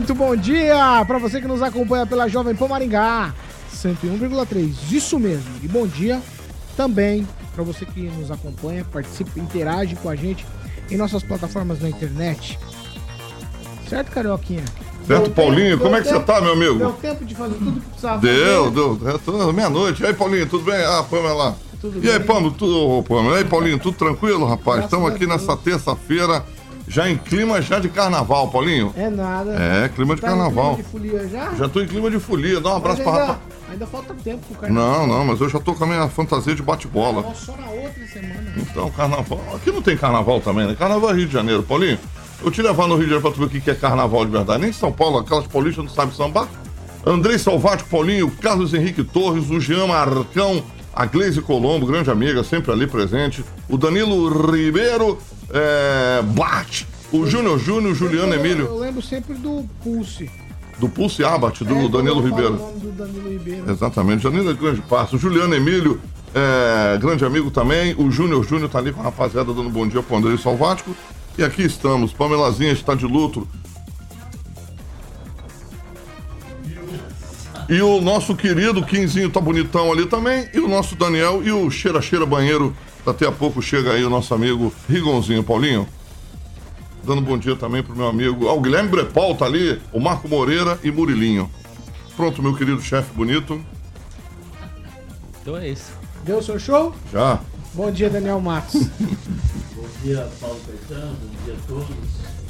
[0.00, 3.34] Muito bom dia para você que nos acompanha pela Jovem Pan Maringá
[3.70, 4.72] 101,3.
[4.90, 5.44] Isso mesmo.
[5.62, 6.22] E bom dia
[6.74, 10.46] também para você que nos acompanha, participa, interage com a gente
[10.90, 12.58] em nossas plataformas na internet.
[13.90, 14.64] Certo, Carioquinha?
[15.06, 16.78] Certo, Deu Paulinho, tempo- como é deu que você tá, meu amigo?
[16.78, 18.74] Deu tempo de fazer tudo que precisava Deu, fazer.
[19.04, 19.18] deu.
[19.18, 20.02] Tô- Meia-noite.
[20.02, 20.82] E aí, Paulinho, tudo bem?
[20.82, 21.54] Ah, Pamela lá.
[21.78, 22.26] Tudo e aí, bem.
[22.26, 23.34] Pamela, tudo, Pamela?
[23.34, 24.78] E aí, Paulinho, tudo tranquilo, rapaz?
[24.78, 26.42] Graças Estamos aqui nessa terça-feira,
[26.90, 28.92] já em clima já de carnaval, Paulinho.
[28.96, 29.52] É nada.
[29.52, 30.74] É, clima de Tá em carnaval.
[30.74, 31.54] clima de folia já?
[31.54, 32.60] Já tô em clima de folia.
[32.60, 33.54] Dá um abraço Mas pra ainda, rapaz.
[33.70, 35.06] ainda falta tempo pro carnaval.
[35.06, 37.22] Não, não, mas eu já tô com a minha fantasia de bate-bola.
[37.22, 38.52] Carnaval só na outra semana.
[38.56, 39.40] Então, carnaval.
[39.54, 40.74] Aqui não tem carnaval também, né?
[40.76, 41.62] Carnaval é Rio de Janeiro.
[41.62, 41.98] Paulinho,
[42.42, 44.32] eu te levar no Rio de Janeiro pra tu ver o que é carnaval de
[44.32, 44.60] verdade.
[44.60, 46.48] Nem em São Paulo, aquelas paulistas não sabem sambar.
[47.06, 52.72] Andrei Salvático, Paulinho, Carlos Henrique Torres, o Jean Marcão, a Gleise Colombo, grande amiga, sempre
[52.72, 53.42] ali presente.
[53.70, 55.16] O Danilo Ribeiro,
[55.52, 60.30] é, Bate, o Júnior Júnior, o Juliano Eu- Emílio, Eu lembro sempre do Pulse.
[60.78, 62.54] do Pulse Abate, do É, Danilo Ribeiro.
[62.54, 63.70] o nome do Danilo Ribeiro.
[63.70, 65.16] Exatamente, Janina é grande passo.
[65.16, 66.00] O Juliano Emílio,
[66.34, 67.94] é, grande amigo também.
[67.98, 70.94] O Júnior Júnior tá ali com a rapaziada dando bom dia pro André Salvático.
[71.36, 72.12] E aqui estamos.
[72.12, 73.46] Pamelazinha está de luto.
[77.68, 80.48] E o nosso querido Quinzinho tá bonitão ali também.
[80.52, 82.74] E o nosso Daniel e o Cheira Cheira Banheiro.
[83.04, 85.86] Daqui a pouco chega aí o nosso amigo Rigonzinho Paulinho.
[87.04, 88.46] Dando bom dia também pro meu amigo.
[88.48, 89.80] Ah, o Guilherme Brepol tá ali.
[89.92, 91.50] O Marco Moreira e Murilinho.
[92.14, 93.60] Pronto, meu querido chefe bonito.
[95.40, 95.92] Então é isso.
[96.24, 96.94] Deu o seu show?
[97.10, 97.40] Já.
[97.72, 98.82] Bom dia, Daniel Matos.
[99.74, 101.16] Bom dia, Paulo Caetano.
[101.16, 101.86] Bom dia a todos.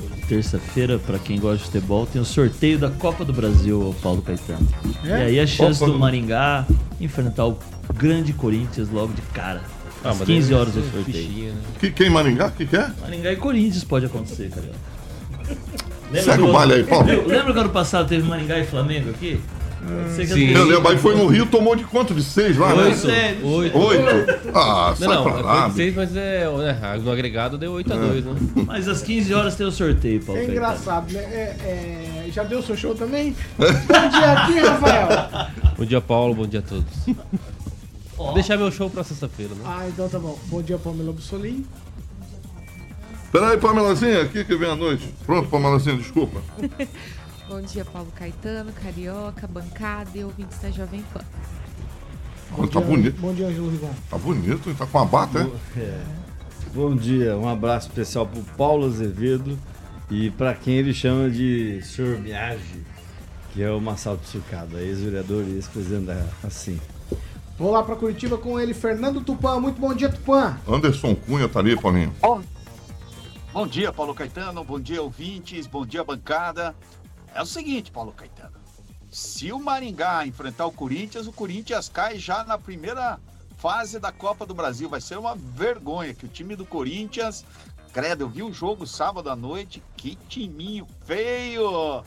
[0.02, 4.20] Hoje, terça-feira, para quem gosta de futebol, tem o sorteio da Copa do Brasil, Paulo
[4.22, 4.66] Caetano.
[5.04, 5.08] É?
[5.08, 6.66] E aí a chance Copa do do- Maringá
[7.00, 7.56] enfrentar o
[7.94, 9.62] grande Corinthians logo de cara.
[10.02, 11.52] Ah, Às mas 15 daí horas o ser sorteio.
[11.52, 11.60] né?
[11.78, 12.50] Que, quem Maringá?
[12.50, 12.90] Que que é?
[13.00, 14.70] Maringá e Corinthians pode acontecer, cara.
[16.22, 17.06] Segue o baile aí, Paulo.
[17.26, 19.40] Lembra que ano passado teve Maringá e Flamengo aqui?
[20.16, 20.50] Que Sim.
[20.50, 22.12] Eu lembro, aí foi no Rio, tomou de quanto?
[22.12, 22.82] De seis lá, né?
[22.84, 23.10] Oito.
[23.10, 23.78] É, Oito.
[23.78, 24.50] Oito?
[24.54, 25.62] Ah, sai Não, não, pra é lá.
[25.70, 28.34] foi seis, mas é, né, no agregado deu 8 a 2 né?
[28.66, 31.20] Mas às 15 horas tem o sorteio, Paulo É engraçado, né?
[31.20, 33.34] É, é, já deu o seu show também?
[33.56, 35.08] Bom dia aqui, Rafael.
[35.78, 36.84] Bom dia, Paulo, bom dia a todos.
[38.24, 39.62] Vou deixar meu show pra sexta-feira, né?
[39.64, 40.38] Ah, então tá bom.
[40.46, 41.64] Bom dia, Pamela Bussolim.
[43.32, 45.08] Peraí, Pamelazinha, aqui que vem a noite.
[45.24, 46.40] Pronto, Pamelazinha, desculpa.
[47.48, 51.20] Bom dia, Paulo Caetano, Carioca, bancada e ouvintes da Jovem Pan.
[52.56, 53.20] Tá Dia- bonito.
[53.20, 53.90] Bom dia, Ângelo Rigon.
[54.08, 54.74] Tá bonito?
[54.76, 56.00] Tá com a bata, é?
[56.74, 59.58] Bom dia, um abraço especial pro Paulo Azevedo
[60.10, 62.20] e para quem ele chama de Sr.
[62.20, 62.82] Miage,
[63.52, 66.78] que é o Massal Tsucada, ex-vereador e ex-presidente da assim.
[67.60, 69.60] Vou lá pra Curitiba com ele, Fernando Tupan.
[69.60, 70.58] Muito bom dia, Tupan.
[70.66, 72.10] Anderson Cunha tá ali, Paulinho.
[73.52, 74.64] Bom dia, Paulo Caetano.
[74.64, 75.66] Bom dia, ouvintes.
[75.66, 76.74] Bom dia, bancada.
[77.34, 78.54] É o seguinte, Paulo Caetano.
[79.10, 83.20] Se o Maringá enfrentar o Corinthians, o Corinthians cai já na primeira
[83.58, 84.88] fase da Copa do Brasil.
[84.88, 87.44] Vai ser uma vergonha que o time do Corinthians.
[87.92, 89.82] Credo, eu vi o jogo sábado à noite.
[89.98, 92.02] Que timinho feio!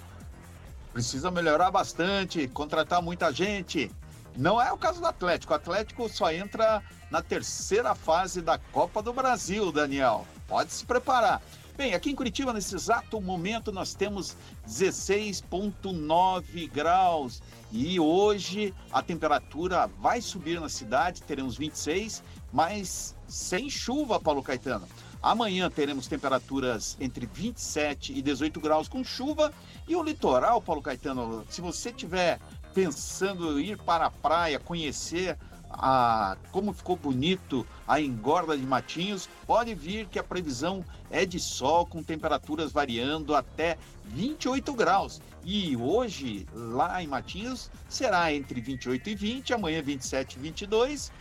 [0.92, 3.92] Precisa melhorar bastante, contratar muita gente.
[4.36, 5.54] Não é o caso do Atlético.
[5.54, 10.26] O Atlético só entra na terceira fase da Copa do Brasil, Daniel.
[10.48, 11.42] Pode se preparar.
[11.76, 17.42] Bem, aqui em Curitiba, nesse exato momento, nós temos 16,9 graus.
[17.72, 22.22] E hoje a temperatura vai subir na cidade, teremos 26,
[22.52, 24.88] mas sem chuva, Paulo Caetano.
[25.22, 29.52] Amanhã teremos temperaturas entre 27 e 18 graus com chuva.
[29.88, 32.40] E o litoral, Paulo Caetano, se você tiver
[32.74, 35.38] pensando em ir para a praia, conhecer
[35.70, 41.40] a, como ficou bonito a engorda de Matinhos, pode vir que a previsão é de
[41.40, 45.22] sol com temperaturas variando até 28 graus.
[45.44, 51.12] E hoje, lá em Matinhos, será entre 28 e 20, amanhã 27 e 22.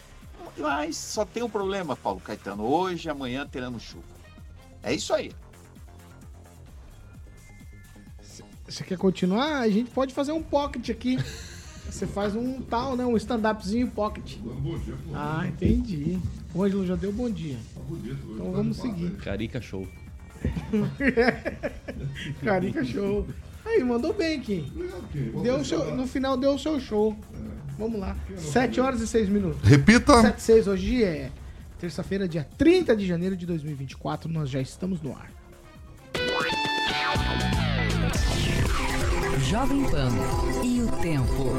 [0.58, 2.64] Mas só tem um problema, Paulo Caetano.
[2.64, 4.04] Hoje, amanhã teremos chuva.
[4.82, 5.32] É isso aí.
[8.72, 9.60] Você quer continuar?
[9.60, 11.18] A gente pode fazer um pocket aqui.
[11.90, 13.04] Você faz um tal, né?
[13.04, 14.36] Um stand-upzinho pocket.
[15.12, 16.18] Ah, entendi.
[16.54, 17.58] O Ângelo já deu bom dia.
[18.30, 19.10] Então vamos seguir.
[19.16, 19.86] Carica show.
[22.42, 23.26] Carica show.
[23.62, 24.64] Aí, mandou bem, Kim.
[25.42, 27.14] Deu o seu, no final deu o seu show.
[27.78, 28.16] Vamos lá.
[28.38, 29.68] 7 horas e 6 minutos.
[29.68, 30.22] Repita.
[30.22, 31.30] 7 e 6, hoje é
[31.78, 34.32] terça-feira, dia 30 de janeiro de 2024.
[34.32, 35.30] Nós já estamos no ar.
[39.42, 40.10] Jovem Pan
[40.62, 41.52] e o tempo.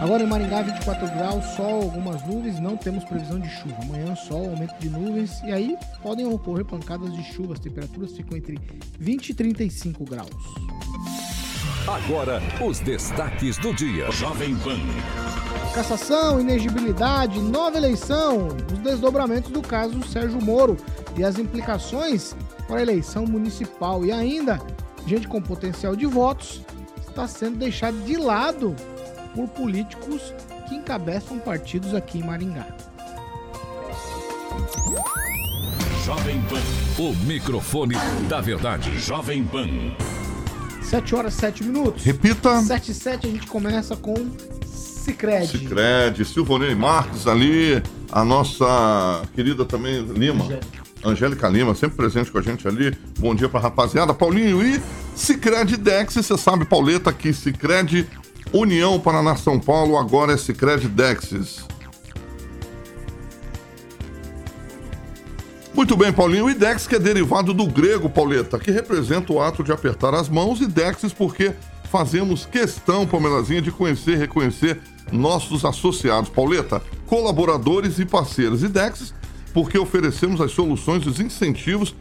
[0.00, 3.76] Agora em Maringá, 24 graus, sol, algumas nuvens, não temos previsão de chuva.
[3.82, 7.54] Amanhã, sol, aumento de nuvens e aí podem ocorrer pancadas de chuva.
[7.54, 8.58] As temperaturas ficam entre
[8.98, 10.30] 20 e 35 graus.
[11.86, 14.10] Agora, os destaques do dia.
[14.10, 14.78] Jovem Pan.
[15.74, 20.76] Cassação, inegibilidade, nova eleição, os desdobramentos do caso Sérgio Moro
[21.16, 22.34] e as implicações
[22.66, 24.04] para a eleição municipal.
[24.04, 24.60] E ainda,
[25.06, 26.62] gente com potencial de votos
[27.08, 28.74] está sendo deixado de lado
[29.34, 30.32] por políticos
[30.68, 32.66] que encabeçam partidos aqui em Maringá.
[36.04, 37.02] Jovem Pan.
[37.02, 37.94] O microfone
[38.28, 38.98] da verdade.
[38.98, 39.68] Jovem Pan.
[40.82, 42.02] 7 horas 7 minutos.
[42.02, 42.60] Repita.
[42.62, 44.14] 7 e 7 a gente começa com
[44.66, 45.46] Cicred.
[45.46, 50.44] Cicred, Silvonei Marques ali, a nossa querida também Lima.
[50.44, 50.79] Angélica
[51.50, 52.96] Lima, sempre presente com a gente ali.
[53.18, 54.12] Bom dia pra rapaziada.
[54.12, 54.80] Paulinho e
[55.16, 58.06] Cicred Dex, você sabe, Pauleta, que Cicred
[58.52, 61.64] União Paraná São Paulo, agora é Cicred Dexis.
[65.72, 66.50] Muito bem, Paulinho.
[66.50, 70.28] E Dex, que é derivado do grego, Pauleta, que representa o ato de apertar as
[70.28, 71.52] mãos, e Dexis, porque
[71.90, 74.80] fazemos questão, Palmeilazinha, de conhecer e reconhecer
[75.12, 78.62] nossos associados, Pauleta, colaboradores e parceiros.
[78.62, 79.14] E Dexis,
[79.52, 81.94] porque oferecemos as soluções e os incentivos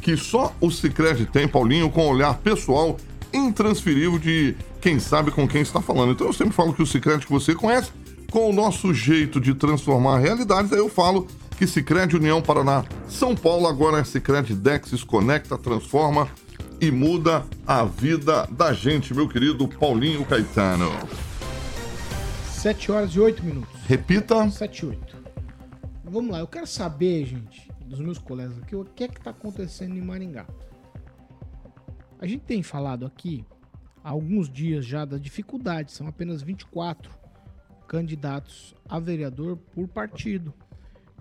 [0.00, 2.96] que só o Cicred tem, Paulinho, com olhar pessoal
[3.32, 6.12] intransferível de quem sabe com quem está falando.
[6.12, 7.90] Então eu sempre falo que o Cicred que você conhece,
[8.30, 11.26] com o nosso jeito de transformar realidades, aí eu falo
[11.56, 16.28] que Cicred União Paraná São Paulo agora é Cicred Dexis Conecta, transforma
[16.80, 20.90] e muda a vida da gente, meu querido Paulinho Caetano.
[22.62, 23.80] 7 horas e 8 minutos.
[23.86, 24.50] Repita.
[24.50, 25.11] 7 e 8.
[26.12, 29.30] Vamos lá, eu quero saber, gente, dos meus colegas aqui, o que é que está
[29.30, 30.46] acontecendo em Maringá.
[32.18, 33.46] A gente tem falado aqui
[34.04, 37.10] há alguns dias já da dificuldade, são apenas 24
[37.88, 40.52] candidatos a vereador por partido.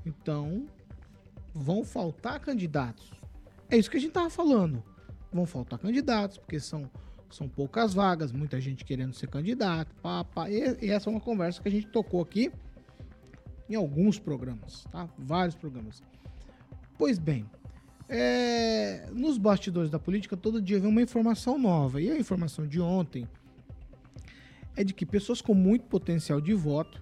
[0.05, 0.65] Então,
[1.53, 3.11] vão faltar candidatos.
[3.69, 4.83] É isso que a gente tava falando.
[5.31, 6.91] Vão faltar candidatos, porque são,
[7.29, 9.95] são poucas vagas, muita gente querendo ser candidato.
[10.01, 10.25] Pá.
[10.49, 12.51] E, e essa é uma conversa que a gente tocou aqui
[13.71, 15.07] em alguns programas, tá?
[15.17, 16.03] Vários programas.
[16.97, 17.49] Pois bem,
[18.09, 22.01] é, nos bastidores da política, todo dia vem uma informação nova.
[22.01, 23.25] E a informação de ontem
[24.75, 27.01] é de que pessoas com muito potencial de voto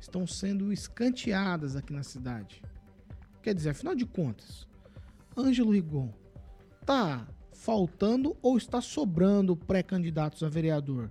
[0.00, 2.62] estão sendo escanteadas aqui na cidade.
[3.42, 4.68] Quer dizer, afinal de contas,
[5.36, 6.12] Ângelo Rigon,
[6.86, 11.10] tá faltando ou está sobrando pré-candidatos a vereador?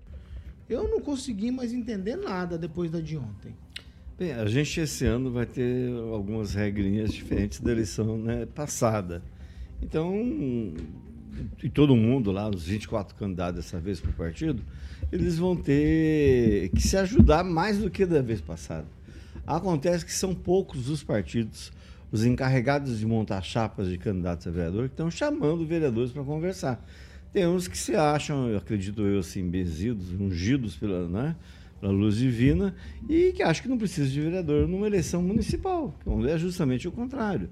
[0.70, 3.54] Eu não consegui mais entender nada depois da de ontem.
[4.16, 9.24] Bem, a gente esse ano vai ter algumas regrinhas diferentes da eleição né, passada.
[9.82, 10.14] Então,
[11.64, 14.62] e todo mundo lá, os 24 candidatos dessa vez para o partido,
[15.12, 18.86] eles vão ter que se ajudar mais do que da vez passada.
[19.48, 21.72] Acontece que são poucos os partidos,
[22.12, 26.86] os encarregados de montar chapas de candidatos a vereador, que estão chamando vereadores para conversar.
[27.34, 31.36] Tem uns que se acham, eu acredito eu, assim, benzidos, ungidos pela, né,
[31.84, 32.74] pela luz divina,
[33.10, 36.92] e que acham que não precisa de vereador numa eleição municipal, onde é justamente o
[36.94, 37.50] contrário.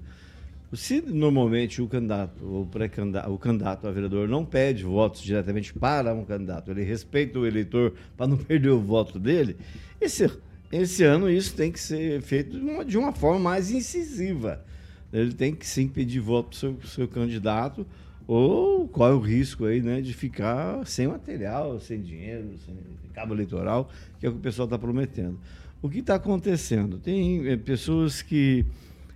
[0.72, 6.14] Se normalmente o candidato, o pré-candidato, o candidato a vereador não pede votos diretamente para
[6.14, 9.54] um candidato, ele respeita o eleitor para não perder o voto dele,
[10.00, 10.30] esse,
[10.72, 14.64] esse ano isso tem que ser feito de uma, de uma forma mais incisiva.
[15.12, 17.86] Ele tem que sim pedir voto para o seu, seu candidato,
[18.34, 22.74] ou qual é o risco aí, né, de ficar sem material, sem dinheiro, sem
[23.12, 25.38] cabo eleitoral, que é o que o pessoal está prometendo.
[25.82, 26.96] O que está acontecendo?
[26.96, 28.64] Tem é, pessoas que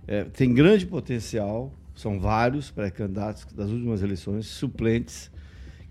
[0.07, 5.31] é, tem grande potencial, são vários pré-candidatos das últimas eleições, suplentes,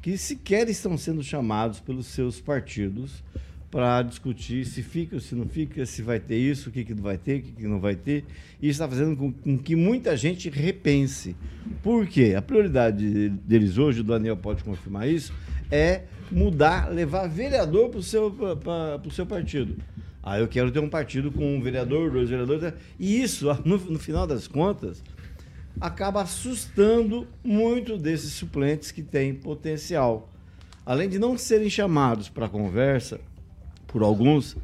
[0.00, 3.24] que sequer estão sendo chamados pelos seus partidos
[3.70, 6.94] para discutir se fica ou se não fica, se vai ter isso, o que, que
[6.94, 8.24] vai ter, o que, que não vai ter.
[8.60, 11.36] E está fazendo com, com, que muita gente repense.
[11.82, 12.34] Por quê?
[12.36, 15.32] A prioridade deles hoje, o Daniel pode confirmar isso,
[15.70, 18.34] é mudar, levar vereador para o seu,
[19.10, 19.76] seu partido.
[20.22, 22.72] Ah, eu quero ter um partido com um vereador, dois vereadores.
[22.98, 25.02] E isso, no, no final das contas,
[25.80, 30.32] acaba assustando muito desses suplentes que têm potencial.
[30.84, 33.20] Além de não serem chamados para conversa
[33.86, 34.56] por alguns,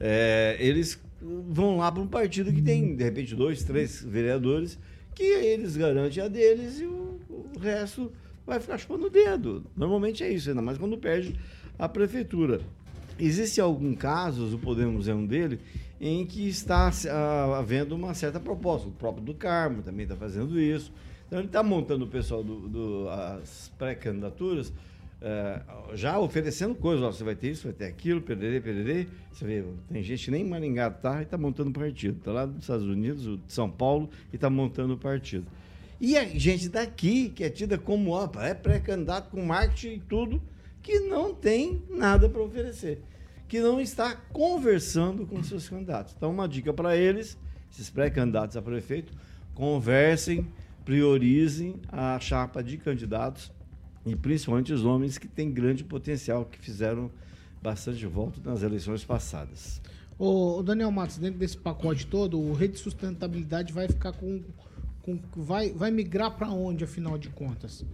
[0.00, 4.78] é, eles vão lá para um partido que tem, de repente, dois, três vereadores,
[5.14, 8.12] que eles garantem a deles e o, o resto
[8.46, 9.64] vai ficar chupando o dedo.
[9.76, 11.38] Normalmente é isso, ainda mais quando perde
[11.78, 12.60] a prefeitura.
[13.18, 15.60] Existem alguns casos, o Podemos é um dele,
[16.00, 18.88] em que está ah, havendo uma certa proposta.
[18.88, 20.92] O próprio do Carmo também está fazendo isso.
[21.26, 24.72] Então ele está montando o pessoal do, do as pré-candidaturas
[25.26, 25.62] eh,
[25.94, 27.16] já oferecendo coisas.
[27.16, 29.06] Você vai ter isso, vai ter aquilo, perderê, perderê.
[29.32, 32.18] Você vê, tem gente que nem em Maringá tá e está montando partido.
[32.18, 35.46] Está lá nos Estados Unidos, de São Paulo, e está montando partido.
[35.98, 40.42] E a gente daqui, que é tida como ó, é pré-candidato com marketing e tudo,
[40.82, 43.00] que não tem nada para oferecer.
[43.48, 46.12] Que não está conversando com seus candidatos.
[46.14, 47.38] Então, uma dica para eles,
[47.72, 49.10] esses pré-candidatos a prefeito,
[49.54, 50.46] conversem,
[50.84, 53.50] priorizem a chapa de candidatos
[54.06, 57.10] e principalmente os homens que têm grande potencial, que fizeram
[57.62, 59.80] bastante voto nas eleições passadas.
[60.18, 64.42] Ô, ô, Daniel Matos, dentro desse pacote todo, o Rede de Sustentabilidade vai ficar com.
[65.02, 67.84] com vai, vai migrar para onde, afinal de contas?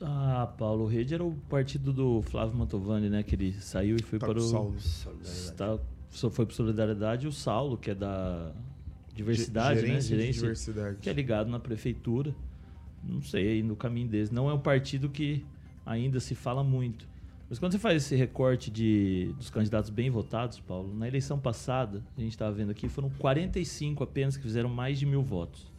[0.00, 3.22] Ah, Paulo, o Rede era o partido do Flávio Mantovani, né?
[3.22, 4.42] Que ele saiu e foi Tá para o.
[4.42, 4.76] Saulo.
[6.10, 8.52] Só foi para Solidariedade e o Saulo, que é da
[9.14, 10.00] diversidade, né?
[10.00, 10.96] Gerência de diversidade.
[11.00, 12.34] Que é ligado na prefeitura.
[13.02, 14.30] Não sei, no caminho deles.
[14.30, 15.44] Não é um partido que
[15.84, 17.08] ainda se fala muito.
[17.48, 22.04] Mas quando você faz esse recorte de, dos candidatos bem votados, Paulo, na eleição passada,
[22.16, 25.72] a gente estava vendo aqui, foram 45 apenas que fizeram mais de mil votos.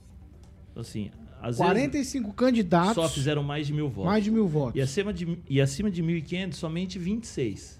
[0.71, 2.95] Então, assim, às 45 vezes candidatos.
[2.95, 4.11] só fizeram mais de mil votos.
[4.11, 4.75] Mais de mil votos.
[4.75, 7.79] E acima de, e acima de 1.500, somente 26.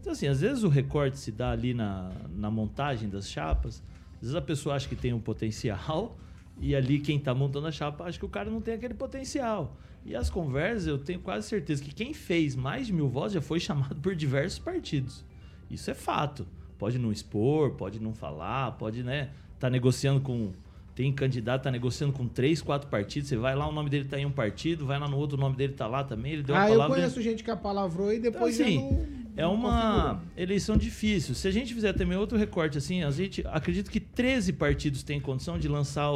[0.00, 3.82] Então, assim, às vezes o recorte se dá ali na, na montagem das chapas.
[4.16, 6.18] Às vezes a pessoa acha que tem um potencial
[6.60, 9.76] e ali quem está montando a chapa acha que o cara não tem aquele potencial.
[10.04, 13.40] E as conversas, eu tenho quase certeza que quem fez mais de mil votos já
[13.40, 15.24] foi chamado por diversos partidos.
[15.70, 16.46] Isso é fato.
[16.78, 20.52] Pode não expor, pode não falar, pode, né, tá negociando com
[20.94, 23.28] tem candidato tá negociando com três, quatro partidos.
[23.28, 25.40] Você vai lá, o nome dele tá em um partido, vai lá no outro, o
[25.40, 26.32] nome dele tá lá também.
[26.32, 29.06] Ele deu a Ah, eu conheço gente que apalavrou e Então, depois já assim, não.
[29.36, 30.20] é uma configurou.
[30.36, 31.34] eleição difícil.
[31.34, 35.18] Se a gente fizer também outro recorte assim, a gente acredito que 13 partidos têm
[35.20, 36.10] condição de lançar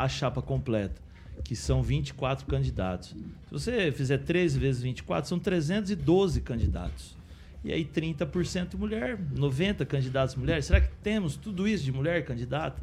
[0.00, 1.00] a chapa completa,
[1.44, 3.10] que são 24 candidatos.
[3.10, 7.16] Se você fizer 13 vezes 24, são 312 candidatos.
[7.62, 10.64] E aí 30% mulher, 90 candidatos mulheres.
[10.64, 12.82] Será que temos tudo isso de mulher candidata?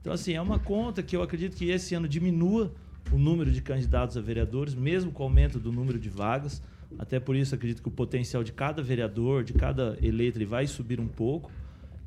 [0.00, 2.72] Então, assim, é uma conta que eu acredito que esse ano diminua
[3.12, 6.60] o número de candidatos a vereadores, mesmo com o aumento do número de vagas.
[6.98, 10.66] Até por isso, acredito que o potencial de cada vereador, de cada eleito, ele vai
[10.66, 11.52] subir um pouco.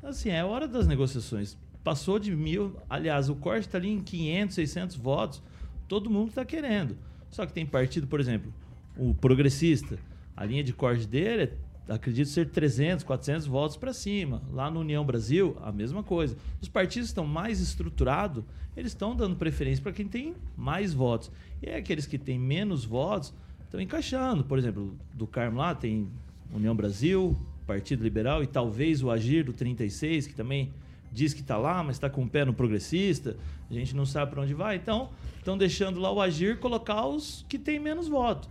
[0.02, 1.56] Assim, é hora das negociações.
[1.84, 5.42] Passou de mil, aliás, o corte está ali em 500, 600 votos.
[5.86, 6.96] Todo mundo está querendo.
[7.30, 8.52] Só que tem partido, por exemplo,
[8.96, 9.98] o progressista,
[10.36, 11.52] a linha de corte dele é
[11.88, 14.42] acredito ser 300, 400 votos para cima.
[14.52, 16.36] Lá no União Brasil, a mesma coisa.
[16.60, 18.42] Os partidos estão mais estruturados,
[18.76, 21.30] eles estão dando preferência para quem tem mais votos.
[21.62, 24.44] E é aqueles que têm menos votos estão encaixando.
[24.44, 26.08] Por exemplo, do Carmo lá tem
[26.52, 27.36] União Brasil,
[27.66, 30.72] Partido Liberal e talvez o Agir do 36, que também
[31.14, 33.36] diz que está lá, mas está com o pé no progressista.
[33.70, 34.76] A gente não sabe para onde vai.
[34.76, 38.48] Então, estão deixando lá o Agir colocar os que têm menos voto.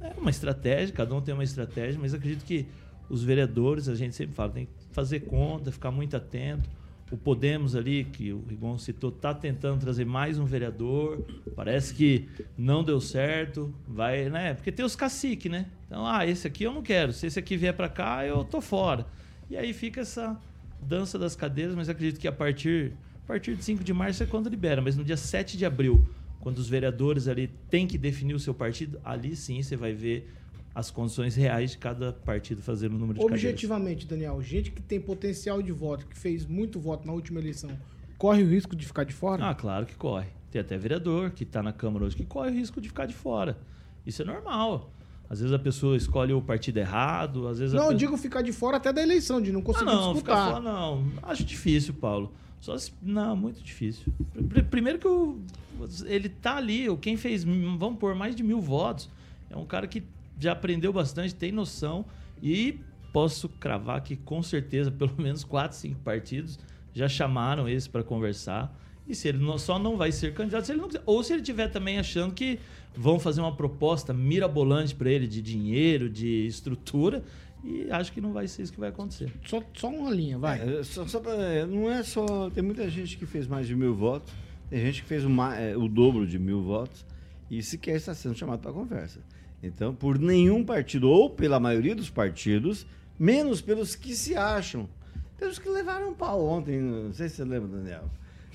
[0.00, 2.66] É uma estratégia, cada um tem uma estratégia, mas acredito que
[3.10, 6.68] os vereadores, a gente sempre fala, tem que fazer conta, ficar muito atento.
[7.10, 11.24] O Podemos ali, que o Rigon citou, está tentando trazer mais um vereador.
[11.56, 13.74] Parece que não deu certo.
[13.86, 14.52] Vai, né?
[14.54, 15.66] Porque tem os caciques, né?
[15.86, 17.12] Então, ah, esse aqui eu não quero.
[17.14, 19.06] Se esse aqui vier para cá, eu tô fora.
[19.48, 20.38] E aí fica essa
[20.82, 22.92] dança das cadeiras, mas acredito que a partir,
[23.24, 26.06] a partir de 5 de março é quando libera, mas no dia 7 de abril
[26.40, 30.32] quando os vereadores ali têm que definir o seu partido, ali sim você vai ver
[30.74, 33.42] as condições reais de cada partido fazer o número de cadeiras.
[33.42, 37.70] Objetivamente, Daniel, gente que tem potencial de voto, que fez muito voto na última eleição,
[38.16, 39.48] corre o risco de ficar de fora?
[39.48, 40.28] Ah, claro que corre.
[40.50, 43.14] Tem até vereador que está na Câmara hoje que corre o risco de ficar de
[43.14, 43.58] fora.
[44.06, 44.90] Isso é normal.
[45.30, 47.98] Às vezes a pessoa escolhe o partido errado, às vezes não, eu pessoa...
[47.98, 50.50] digo ficar de fora até da eleição, de não Ah, conseguir não, ficar disputar.
[50.52, 51.04] fora não.
[51.22, 52.32] Acho difícil, Paulo.
[52.60, 52.92] Só se...
[53.02, 54.12] Não, muito difícil.
[54.48, 59.08] Pr- Primeiro que ele tá ali, quem fez, vamos pôr, mais de mil votos.
[59.50, 60.02] É um cara que
[60.40, 62.04] já aprendeu bastante, tem noção
[62.42, 62.80] e
[63.12, 66.58] posso cravar que com certeza pelo menos quatro, cinco partidos
[66.94, 68.74] já chamaram esse para conversar.
[69.08, 71.32] E se ele não- só não vai ser candidato, se ele não quiser, ou se
[71.32, 72.58] ele tiver também achando que
[72.94, 77.22] vão fazer uma proposta mirabolante para ele de dinheiro, de estrutura,
[77.64, 79.32] e acho que não vai ser isso que vai acontecer.
[79.46, 80.60] Só, só uma linha, vai.
[80.60, 82.50] É, só, só pra- é, não é só.
[82.50, 84.32] Tem muita gente que fez mais de mil votos,
[84.68, 87.04] tem gente que fez uma- é, o dobro de mil votos
[87.50, 89.20] e sequer está sendo chamado para conversa.
[89.62, 92.86] Então, por nenhum partido, ou pela maioria dos partidos,
[93.18, 94.88] menos pelos que se acham
[95.36, 98.10] Tem uns que levaram um pau ontem, não sei se você lembra, Daniel.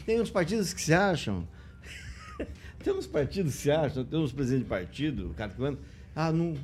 [0.06, 1.48] Tem uns partidos que se acham.
[2.84, 5.80] tem uns partidos que se acham, tem uns presidentes de partido, o cara falando,
[6.16, 6.56] ah, não.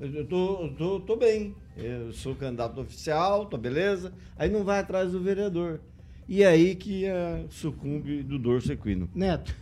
[0.00, 1.54] Eu tô, eu tô, tô bem.
[1.76, 4.12] Eu sou candidato oficial, tô beleza.
[4.36, 5.80] Aí não vai atrás do vereador.
[6.28, 9.08] E é aí que ah, sucumbe do dorso equino.
[9.14, 9.54] Neto.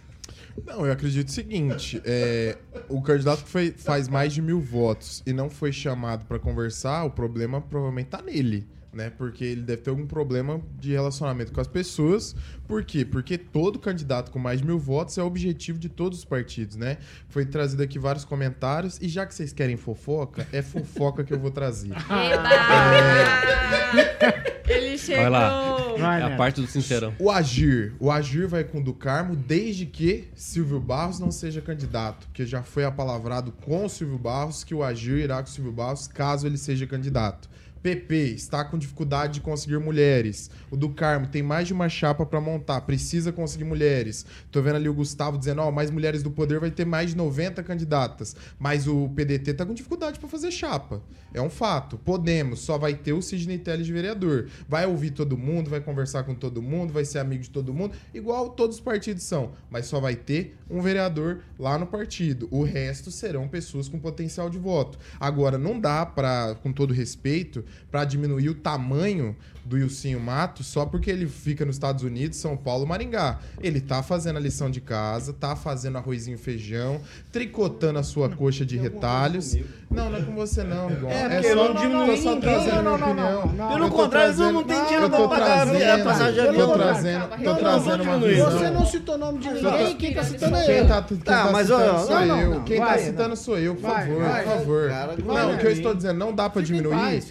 [0.65, 5.23] Não, eu acredito o seguinte: é, o candidato que foi- faz mais de mil votos
[5.27, 8.67] e não foi chamado pra conversar, o problema provavelmente tá nele.
[8.97, 9.11] Né?
[9.11, 12.35] Porque ele deve ter algum problema de relacionamento com as pessoas.
[12.67, 13.05] Por quê?
[13.05, 16.77] Porque todo candidato com mais de mil votos é o objetivo de todos os partidos,
[16.77, 16.97] né?
[17.29, 18.99] Foi trazido aqui vários comentários.
[19.03, 21.91] E já que vocês querem fofoca, é fofoca que eu vou trazer.
[24.67, 25.23] Ele chegou.
[25.23, 25.95] Vai lá.
[25.99, 26.39] Vai, é a Neto.
[26.39, 27.15] parte do sincerão.
[27.19, 27.95] O Agir.
[28.01, 32.27] O Agir vai com o do Carmo desde que Silvio Barros não seja candidato.
[32.27, 35.73] Porque já foi apalavrado com o Silvio Barros que o Agir irá com o Silvio
[35.73, 37.49] Barros caso ele seja candidato.
[37.83, 40.51] PP está com dificuldade de conseguir mulheres.
[40.71, 44.27] O do Carmo tem mais de uma chapa pra montar, precisa conseguir mulheres.
[44.51, 47.17] Tô vendo ali o Gustavo dizendo, ó, mais mulheres do poder vai ter mais de
[47.17, 48.35] 90 candidatas.
[48.59, 51.03] Mas o PDT tá com dificuldade pra fazer chapa.
[51.33, 51.99] É um fato.
[51.99, 54.49] Podemos, só vai ter o Sidney Telles de vereador.
[54.69, 57.95] Vai ouvir todo mundo, vai conversar com todo mundo, vai ser amigo de todo mundo,
[58.15, 59.53] igual todos os partidos são.
[59.71, 62.49] Mas só vai ter um vereador lá no partido.
[62.51, 64.99] O resto serão pessoas com potencial de voto.
[65.21, 70.87] Agora, não dá pra, com todo respeito, pra diminuir o tamanho do Ilcinho Matos só
[70.87, 73.39] porque ele fica nos Estados Unidos, São Paulo, Maringá.
[73.61, 77.01] Ele tá fazendo a lição de casa, tá fazendo arrozinho e feijão,
[77.33, 79.57] tricotando a sua coxa de retalhos.
[79.91, 81.09] Não, não é com você não, Gon.
[81.11, 83.47] É, porque eu não só trazendo Não, minha não, não, opinião.
[83.57, 86.39] não, Pelo Eu contrário, trazendo- não tem eu dinheiro pra pagar trazendo- a passagem de
[86.41, 86.69] Eu avião.
[86.69, 88.51] tô trazendo, Calma, tô eu não trazendo vou uma diminuir, visão.
[88.51, 92.07] Você não citou nome de ninguém, quem tá citando é tá, quem Tá, mas, citando
[92.07, 92.63] sou eu.
[92.65, 94.91] Quem tá citando sou eu, por favor, por favor.
[95.25, 97.23] Não, o que eu estou dizendo, não dá pra diminuir.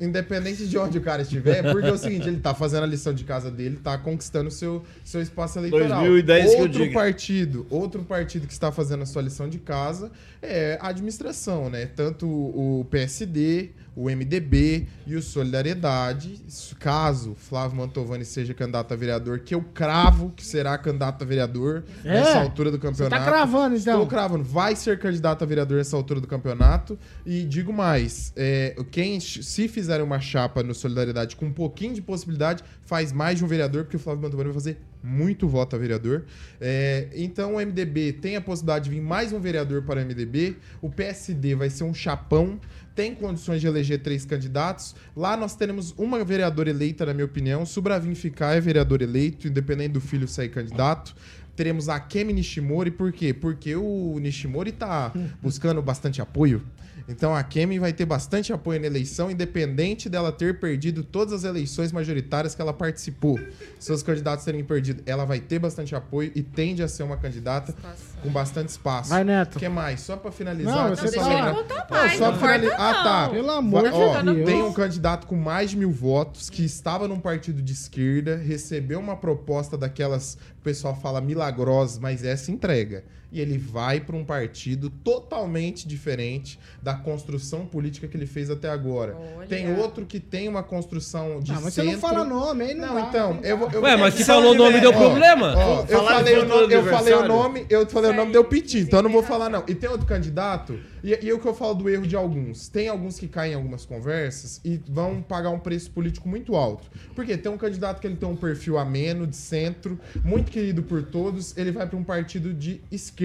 [0.00, 3.12] independente de onde o cara estiver, porque é o seguinte, ele tá fazendo a lição
[3.12, 6.00] de casa dele, tá conquistando seu, seu espaço eleitoral.
[6.00, 6.94] 2010 que eu outro diga.
[6.94, 11.86] partido, outro partido que está fazendo a sua lição de casa é a administração, né?
[11.86, 16.40] Tanto o PSD, o MDB e o Solidariedade.
[16.78, 21.84] Caso Flávio Mantovani seja candidato a vereador, que eu cravo que será candidato a vereador
[22.04, 22.14] É?
[22.14, 23.24] nessa altura do Você campeonato.
[23.24, 23.92] tá cravando, então.
[23.94, 24.44] Estou cravando.
[24.44, 26.98] Vai ser candidato a vereador nessa altura do campeonato.
[27.24, 32.02] E digo mais: é, quem, se fizer uma chapa no Solidariedade com um pouquinho de
[32.02, 35.78] possibilidade, faz mais de um vereador, porque o Flávio Mantovani vai fazer muito voto a
[35.78, 36.24] vereador.
[36.60, 40.56] É, então o MDB tem a possibilidade de vir mais um vereador para o MDB.
[40.80, 42.58] O PSD vai ser um chapão.
[42.94, 44.94] Tem condições de eleger três candidatos.
[45.16, 47.64] Lá nós teremos uma vereadora eleita, na minha opinião.
[47.64, 51.14] Se o Bravin ficar, é vereador eleito, independente do filho sair candidato.
[51.54, 53.34] Teremos a Kemi Nishimori, por quê?
[53.34, 55.12] Porque o Nishimori tá
[55.42, 56.62] buscando bastante apoio.
[57.08, 61.42] Então a Kemi vai ter bastante apoio na eleição, independente dela ter perdido todas as
[61.44, 63.40] eleições majoritárias que ela participou.
[63.78, 67.74] Seus candidatos terem perdido, ela vai ter bastante apoio e tende a ser uma candidata
[68.22, 69.10] com bastante espaço.
[69.10, 69.56] Vai, Neto.
[69.56, 70.00] O que mais?
[70.00, 70.90] Só pra finalizar.
[70.90, 72.94] Não, você só tá- Deixa ele contar Não, mais, só não pra finali- corta, Ah,
[73.02, 73.22] tá.
[73.26, 73.34] não.
[73.34, 74.46] Pelo amor ó, de Deus.
[74.46, 79.00] Tem um candidato com mais de mil votos que estava num partido de esquerda, recebeu
[79.00, 83.04] uma proposta daquelas que o pessoal fala milagrosas, mas essa entrega.
[83.32, 88.68] E ele vai para um partido totalmente diferente da construção política que ele fez até
[88.68, 89.16] agora.
[89.38, 89.46] Olha.
[89.48, 91.92] Tem outro que tem uma construção de Ah, mas você centro.
[91.92, 93.08] não fala nome, aí não Não, dá.
[93.08, 93.70] então, eu vou.
[93.70, 95.54] eu Ué, mas que Só falou o nome deu Ó, problema?
[95.56, 98.80] Ó, eu falei, o nome, eu falei o nome, eu falei o nome, deu piti,
[98.80, 99.64] então eu não vou falar não.
[99.66, 102.68] E tem outro candidato, e, e é o que eu falo do erro de alguns.
[102.68, 106.90] Tem alguns que caem em algumas conversas e vão pagar um preço político muito alto.
[107.14, 111.02] Porque tem um candidato que ele tem um perfil ameno, de centro, muito querido por
[111.02, 113.21] todos, ele vai para um partido de esquerda.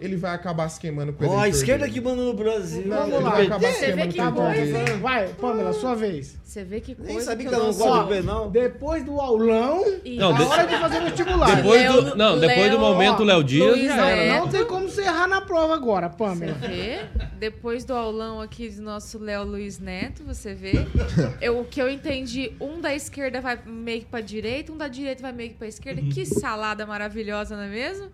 [0.00, 1.92] Ele vai acabar se queimando com o Ó, a esquerda dele.
[1.94, 2.86] que manda no Brasil.
[2.86, 3.30] Não, Vamos ele lá.
[3.30, 4.98] vai acabar Você se vê queimando que com o Tá bom, eleitor dele.
[5.00, 6.38] vai, Pamela, sua vez.
[6.44, 8.50] Você vê que coisa Nem sabia que eu ela não não gosta do penal.
[8.50, 11.56] Depois do aulão, Não, a de- hora de fazer vestibular.
[11.56, 14.32] Depois do, não, depois do Léo- momento, Léo Dias Luiz já era.
[14.34, 14.44] Neto.
[14.44, 16.52] Não tem como você errar na prova agora, Você Pamela.
[16.54, 17.00] vê?
[17.36, 20.74] Depois do aulão aqui do nosso Léo Luiz Neto, você vê?
[21.42, 24.86] Eu, o que eu entendi, um da esquerda vai meio que pra direita, um da
[24.86, 26.00] direita vai meio que pra esquerda.
[26.02, 28.06] Que salada maravilhosa, não é mesmo?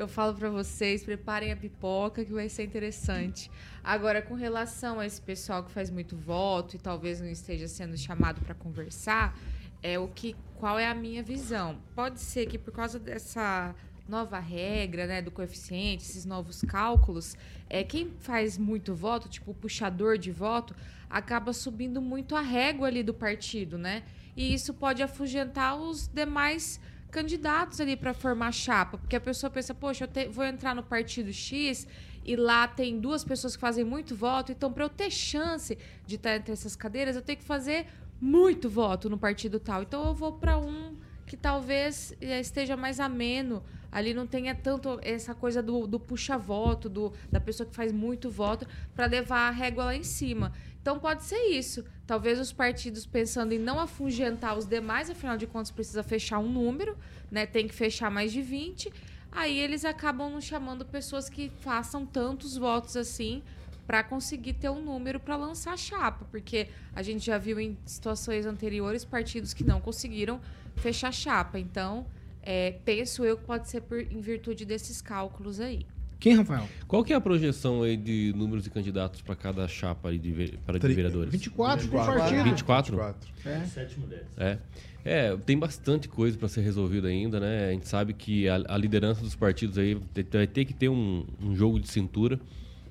[0.00, 3.50] Eu falo pra vocês, preparem a pipoca que vai ser interessante.
[3.84, 7.98] Agora, com relação a esse pessoal que faz muito voto e talvez não esteja sendo
[7.98, 9.38] chamado pra conversar,
[9.82, 11.78] é o que qual é a minha visão?
[11.94, 13.74] Pode ser que por causa dessa
[14.08, 17.36] nova regra, né, do coeficiente, esses novos cálculos,
[17.68, 20.74] é quem faz muito voto, tipo puxador de voto,
[21.10, 24.02] acaba subindo muito a régua ali do partido, né?
[24.34, 26.80] E isso pode afugentar os demais
[27.10, 30.82] candidatos ali para formar chapa, porque a pessoa pensa, poxa, eu te- vou entrar no
[30.82, 31.86] partido X
[32.24, 36.14] e lá tem duas pessoas que fazem muito voto, então para eu ter chance de
[36.16, 37.86] estar entre essas cadeiras, eu tenho que fazer
[38.20, 39.82] muito voto no partido tal.
[39.82, 40.96] Então eu vou para um
[41.26, 43.62] que talvez eh, esteja mais ameno.
[43.92, 48.30] Ali não tenha tanto essa coisa do, do puxa-voto, do, da pessoa que faz muito
[48.30, 50.52] voto, para levar a régua lá em cima.
[50.80, 51.84] Então pode ser isso.
[52.06, 56.50] Talvez os partidos pensando em não afugentar os demais, afinal de contas precisa fechar um
[56.50, 56.96] número,
[57.30, 57.46] né?
[57.46, 58.92] Tem que fechar mais de 20.
[59.30, 63.42] Aí eles acabam não chamando pessoas que façam tantos votos assim
[63.86, 67.76] para conseguir ter um número para lançar a chapa, porque a gente já viu em
[67.84, 70.40] situações anteriores partidos que não conseguiram
[70.76, 71.58] fechar a chapa.
[71.58, 72.06] Então,
[72.42, 75.86] é, penso eu que pode ser por, em virtude desses cálculos aí.
[76.20, 76.68] Quem, Rafael?
[76.86, 80.58] Qual que é a projeção aí de números de candidatos para cada chapa aí de,
[80.66, 81.32] para de vereadores?
[81.32, 82.44] 24 por partido.
[82.44, 82.96] 24?
[82.96, 83.28] 24.
[83.46, 83.64] É.
[83.64, 84.26] Sete mulheres.
[84.36, 84.58] É.
[85.02, 87.68] É, tem bastante coisa para ser resolvida ainda, né?
[87.68, 91.24] A gente sabe que a, a liderança dos partidos aí vai ter que ter um,
[91.42, 92.38] um jogo de cintura.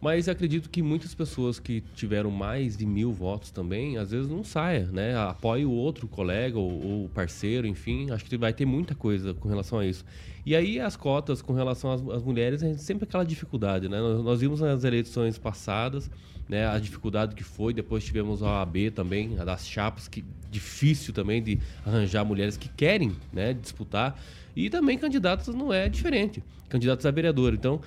[0.02, 4.46] Mas acredito que muitas pessoas que tiveram mais de mil votos também, às vezes não
[4.46, 5.18] saia, né?
[5.18, 8.10] Apoie o outro colega ou, ou parceiro, enfim.
[8.10, 10.06] Acho que vai ter muita coisa com relação a isso.
[10.46, 14.00] E aí as cotas com relação às, às mulheres, gente sempre aquela dificuldade, né?
[14.00, 16.10] Nós, nós vimos nas eleições passadas,
[16.48, 16.66] né?
[16.66, 17.74] A dificuldade que foi.
[17.74, 22.70] Depois tivemos a OAB também, a das chapas, que difícil também de arranjar mulheres que
[22.70, 23.54] querem, né?
[23.54, 24.18] Disputar.
[24.56, 26.42] E também candidatos não é diferente.
[26.70, 27.54] Candidatos a vereador.
[27.54, 27.82] Então,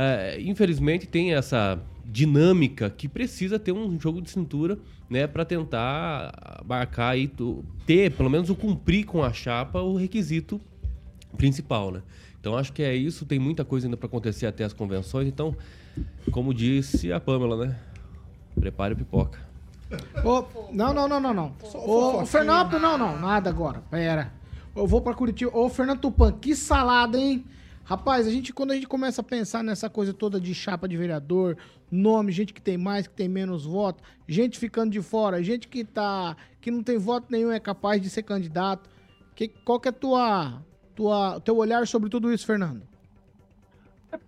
[0.00, 4.78] é, infelizmente tem essa dinâmica que precisa ter um jogo de cintura,
[5.10, 7.28] né, para tentar abarcar e
[7.84, 10.60] ter, pelo menos o cumprir com a chapa o requisito
[11.36, 12.02] principal, né?
[12.40, 15.56] Então acho que é isso, tem muita coisa ainda para acontecer até as convenções, então,
[16.30, 17.76] como disse a Pamela, né?
[18.54, 19.40] Prepare a pipoca.
[20.24, 21.52] Ô, não, não, não, não, não.
[21.74, 23.82] Ô, Fernando, não, não, nada agora.
[23.90, 24.32] Pera.
[24.76, 25.50] Eu vou pra Curitiba.
[25.56, 27.44] Ô, Fernando Tupan, que salada, hein?
[27.88, 30.94] Rapaz, a gente, quando a gente começa a pensar nessa coisa toda de chapa de
[30.94, 31.56] vereador,
[31.90, 35.82] nome, gente que tem mais, que tem menos voto, gente ficando de fora, gente que
[35.86, 36.36] tá.
[36.60, 38.90] que não tem voto nenhum é capaz de ser candidato.
[39.34, 40.62] Que, qual que é tua,
[40.94, 42.82] tua, teu olhar sobre tudo isso, Fernando?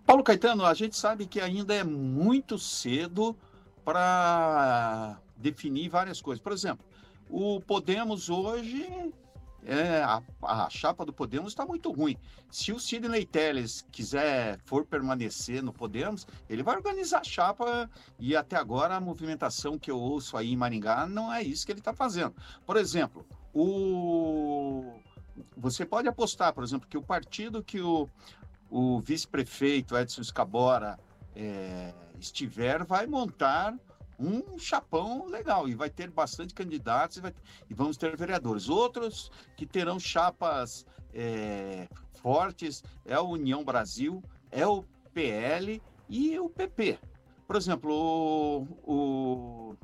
[0.07, 3.37] Paulo Caetano, a gente sabe que ainda é muito cedo
[3.85, 6.41] para definir várias coisas.
[6.41, 6.83] Por exemplo,
[7.29, 8.89] o Podemos hoje,
[9.65, 12.17] é, a, a chapa do Podemos está muito ruim.
[12.49, 18.35] Se o Sidney Telles quiser for permanecer no Podemos, ele vai organizar a chapa e
[18.35, 21.79] até agora a movimentação que eu ouço aí em Maringá não é isso que ele
[21.79, 22.35] está fazendo.
[22.65, 24.99] Por exemplo, o
[25.55, 28.07] você pode apostar, por exemplo, que o partido que o,
[28.69, 30.99] o vice-prefeito Edson Escabora
[31.35, 33.75] é, estiver vai montar
[34.21, 37.33] um chapão legal e vai ter bastante candidatos e, vai-
[37.69, 38.69] e vamos ter vereadores.
[38.69, 41.87] Outros que terão chapas é,
[42.21, 46.99] fortes é a União Brasil, é o PL e o PP.
[47.47, 49.75] Por exemplo, o,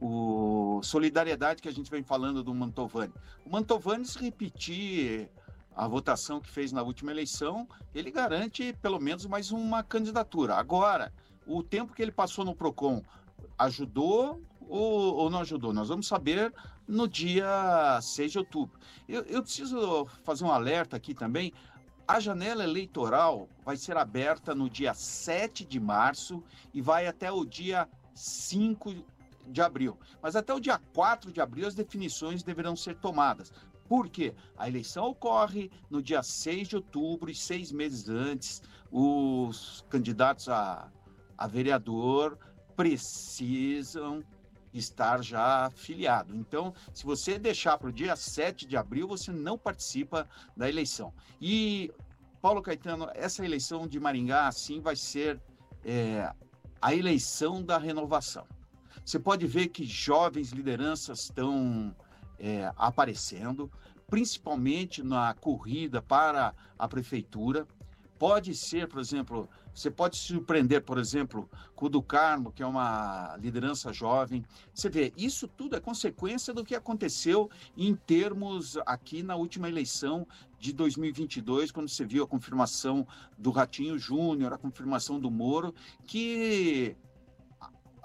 [0.00, 3.12] o, o Solidariedade que a gente vem falando do Mantovani.
[3.44, 5.30] O Mantovani, se repetir
[5.74, 10.54] a votação que fez na última eleição, ele garante pelo menos mais uma candidatura.
[10.54, 11.12] Agora,
[11.46, 13.02] o tempo que ele passou no PROCON
[13.58, 15.72] ajudou ou, ou não ajudou?
[15.72, 16.52] Nós vamos saber
[16.86, 18.78] no dia 6 de outubro.
[19.08, 21.52] Eu, eu preciso fazer um alerta aqui também.
[22.06, 26.42] A janela eleitoral vai ser aberta no dia 7 de março
[26.72, 28.94] e vai até o dia 5
[29.48, 29.98] de abril.
[30.22, 33.52] Mas até o dia 4 de abril as definições deverão ser tomadas.
[33.88, 34.34] Por quê?
[34.56, 40.90] A eleição ocorre no dia 6 de outubro e seis meses antes, os candidatos a,
[41.38, 42.38] a vereador
[42.76, 44.22] precisam
[44.72, 46.36] estar já afiliado.
[46.36, 51.12] Então, se você deixar para o dia 7 de abril, você não participa da eleição.
[51.40, 51.90] E,
[52.42, 55.40] Paulo Caetano, essa eleição de Maringá, assim, vai ser
[55.84, 56.30] é,
[56.80, 58.46] a eleição da renovação.
[59.04, 61.94] Você pode ver que jovens lideranças estão
[62.38, 63.70] é, aparecendo,
[64.08, 67.66] principalmente na corrida para a prefeitura.
[68.18, 72.62] Pode ser, por exemplo, você pode se surpreender, por exemplo, com o do Carmo, que
[72.62, 74.42] é uma liderança jovem.
[74.72, 80.26] Você vê, isso tudo é consequência do que aconteceu em termos aqui na última eleição
[80.58, 85.74] de 2022, quando você viu a confirmação do Ratinho Júnior, a confirmação do Moro,
[86.06, 86.96] que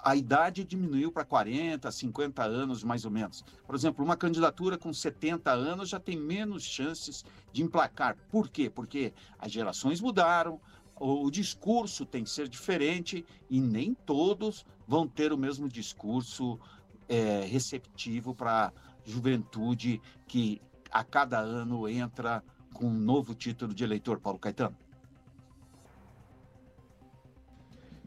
[0.04, 3.44] a idade diminuiu para 40, 50 anos, mais ou menos.
[3.66, 8.18] Por exemplo, uma candidatura com 70 anos já tem menos chances de emplacar.
[8.30, 8.70] Por quê?
[8.70, 10.60] Porque as gerações mudaram,
[11.02, 16.60] o, o discurso tem que ser diferente e nem todos vão ter o mesmo discurso
[17.10, 20.62] é, receptivo para a juventude que
[20.92, 24.78] a cada ano entra com um novo título de eleitor, Paulo Caetano.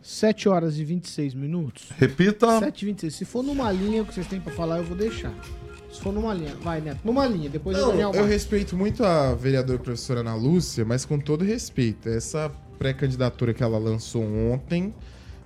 [0.01, 1.91] 7 horas e 26 minutos.
[1.91, 2.59] Repita.
[2.61, 3.15] 7 e 26.
[3.15, 5.35] Se for numa linha o que vocês têm pra falar, eu vou deixar.
[5.95, 6.99] Se for numa linha, vai, Neto.
[7.05, 8.27] Numa linha, depois Não, eu vai.
[8.27, 13.79] respeito muito a vereadora professora Ana Lúcia, mas com todo respeito, essa pré-candidatura que ela
[13.79, 14.93] lançou ontem,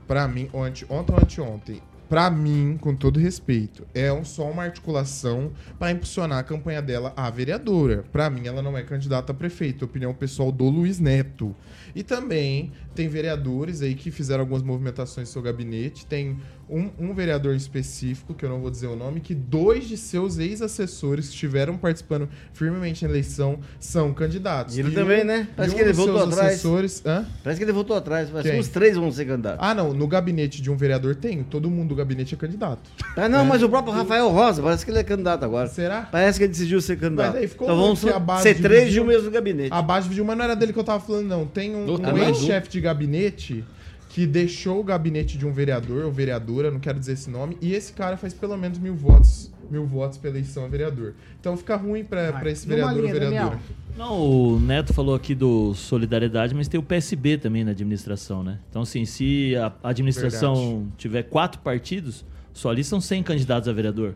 [0.06, 4.50] pra mim, ou ante, ontem ou anteontem, pra mim, com todo respeito, é um, só
[4.50, 8.02] uma articulação pra impulsionar a campanha dela à vereadora.
[8.10, 11.54] Pra mim, ela não é candidata a prefeito, opinião pessoal do Luiz Neto.
[11.94, 16.04] E também tem vereadores aí que fizeram algumas movimentações no seu gabinete.
[16.04, 16.36] Tem
[16.68, 19.96] um, um vereador em específico, que eu não vou dizer o nome, que dois de
[19.96, 24.76] seus ex-assessores que estiveram participando firmemente na eleição são candidatos.
[24.76, 25.48] E ele E também, um- né?
[25.56, 26.48] Parece um que ele voltou atrás.
[26.54, 27.24] assessores- Hã?
[27.44, 28.28] Parece que ele voltou atrás.
[28.30, 29.60] Parece que os três vão ser candidatos.
[29.62, 29.94] Ah, não.
[29.94, 31.44] No gabinete de um vereador tem.
[31.44, 32.90] Todo mundo do gabinete é candidato.
[33.16, 33.44] Ah, não, É.
[33.44, 35.68] mas o próprio Rafael Rosa, parece que ele é candidato agora.
[35.68, 36.02] Será?
[36.10, 37.28] Parece que ele decidiu ser candidato.
[37.34, 39.72] Mas aí ficou então vamos a base ser três de um mesmo gabinete.
[39.72, 41.46] A base dividiu, mas não era dele que eu tava falando, não.
[41.46, 42.18] Tem um, um um.
[42.18, 43.64] ex-chefe de gabinete
[44.08, 47.74] que deixou o gabinete de um vereador ou vereadora, não quero dizer esse nome, e
[47.74, 51.14] esse cara faz pelo menos mil votos, mil votos pra eleição a vereador.
[51.38, 53.58] Então fica ruim pra, pra esse vereador ou vereadora.
[53.96, 58.60] Não, o Neto falou aqui do Solidariedade, mas tem o PSB também na administração, né?
[58.70, 62.24] Então, assim, se a administração tiver quatro partidos,
[62.54, 64.14] só ali são 100 candidatos a vereador.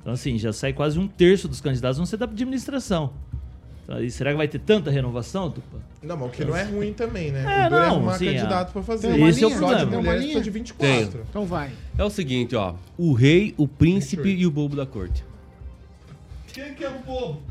[0.00, 3.12] Então, assim, já sai quase um terço dos candidatos vão ser da administração.
[3.86, 5.78] Então, aí, será que vai ter tanta renovação, Tupa?
[6.02, 7.42] Não, mas o que não é ruim também, né?
[7.42, 8.72] É, o é não, arrumar sim, candidato é.
[8.72, 9.12] pra fazer.
[9.12, 9.76] Tem uma Esse é o problema.
[9.76, 10.40] de Tem uma mulher, linha?
[10.40, 11.10] de 24.
[11.10, 11.26] Tenho.
[11.30, 11.70] Então vai.
[11.96, 12.74] É o seguinte, ó.
[12.98, 15.24] O rei, o príncipe e o bobo da corte.
[16.52, 17.42] Quem que é o bobo?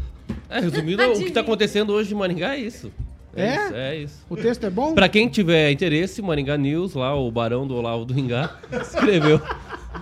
[0.50, 2.92] É, resumido, o que tá acontecendo hoje em Maringá é isso.
[3.34, 3.56] É?
[3.56, 4.26] isso, é isso.
[4.30, 4.94] O texto é bom?
[4.94, 9.42] Pra quem tiver interesse, Maringá News, lá, o Barão do Olavo do Ingá, escreveu.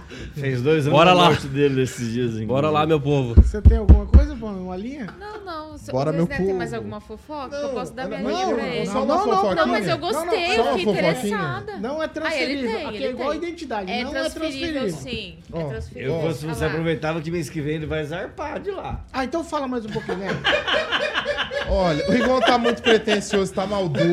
[0.36, 1.26] Fez dois anos Bora lá.
[1.26, 2.38] morte dele esses dias.
[2.40, 2.46] hein?
[2.48, 3.36] Bora lá, meu povo.
[3.42, 4.48] Você tem alguma coisa, pô?
[4.48, 5.08] Uma linha?
[5.20, 5.78] Não, não.
[5.78, 6.58] Se Bora, o meu Neto tem povo.
[6.58, 7.50] mais alguma fofoca?
[7.58, 8.86] que eu posso dar minha não, linha pra não, ele.
[8.86, 9.56] só uma fofoquinha.
[9.56, 11.78] Não, mas eu Não, não, gostei, eu fiquei interessada.
[11.80, 12.54] Não é Ah, transferível.
[12.64, 13.44] ele tem, Aqui ele é igual a tem.
[13.44, 13.92] identidade.
[13.92, 15.12] É não transferível, é transferível.
[15.12, 15.38] sim.
[15.52, 16.14] Ó, é transferível.
[16.16, 16.72] Eu fosse Ah você, lá.
[16.72, 19.04] aproveitava que mês que vem ele vai zarpar de lá.
[19.12, 20.28] Ah, então fala mais um pouquinho, né?
[21.70, 24.04] Olha, o Rigon tá muito pretencioso, tá maldoso.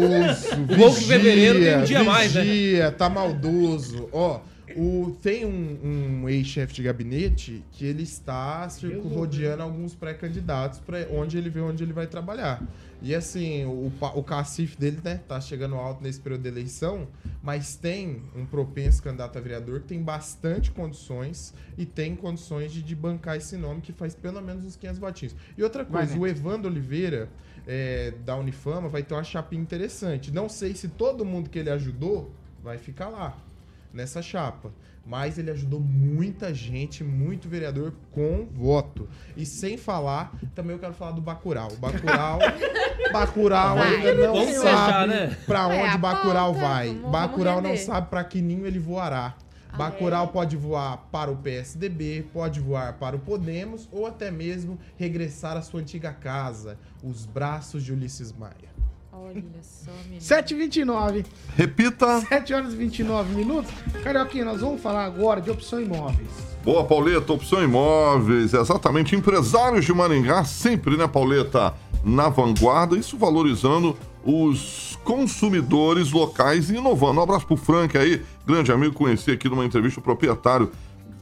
[0.63, 2.43] O que fevereiro tem um dia a mais, né?
[2.43, 4.09] Vigia, tá maldoso.
[4.13, 4.41] Ó,
[4.77, 8.69] o, tem um, um ex-chefe de gabinete que ele está
[9.13, 12.63] rodeando alguns pré-candidatos para onde ele vê onde ele vai trabalhar.
[13.03, 17.09] E assim, o, o cacife dele, né, tá chegando alto nesse período de eleição,
[17.43, 22.83] mas tem um propenso candidato a vereador que tem bastante condições e tem condições de,
[22.83, 25.37] de bancar esse nome que faz pelo menos uns 500 votinhos.
[25.57, 26.23] E outra Vai, coisa, Neto.
[26.23, 27.29] o Evandro Oliveira,
[27.67, 30.31] é, da Unifama, vai ter uma chapinha interessante.
[30.31, 32.31] Não sei se todo mundo que ele ajudou
[32.63, 33.39] vai ficar lá,
[33.93, 34.73] nessa chapa.
[35.05, 39.09] Mas ele ajudou muita gente, muito vereador com voto.
[39.37, 41.71] E sem falar, também eu quero falar do Bacurau.
[41.77, 42.39] Bacurau,
[43.13, 43.97] Bacurau Vai.
[43.97, 45.37] ainda não Vamos sabe fechar, né?
[45.47, 46.89] pra É, onde a Bacurau pauta, vai.
[46.95, 49.35] vamos- Bacurau vamos não sabe pra que ninho ele voará.
[49.73, 50.29] Ah, Bacurau é?
[50.29, 55.63] pode voar para o PSDB, pode voar para o Podemos ou até mesmo regressar à
[55.63, 58.71] sua antiga casa, os braços de Ulisses Maia.
[59.13, 60.21] Olha só, menino.
[60.21, 61.25] 7h29.
[61.57, 62.21] Repita.
[62.21, 63.73] 7 horas e 29 minutos.
[64.03, 66.29] Carioquinha, nós vamos falar agora de opção imóveis.
[66.65, 69.17] Boa, Pauleta, opção imóveis, exatamente.
[69.17, 71.75] Empresários de Maringá, sempre, né, Pauleta?
[72.05, 77.21] Na vanguarda, isso valorizando os consumidores locais e inovando.
[77.21, 80.71] Um abraço pro Frank aí, grande amigo, conheci aqui numa entrevista o proprietário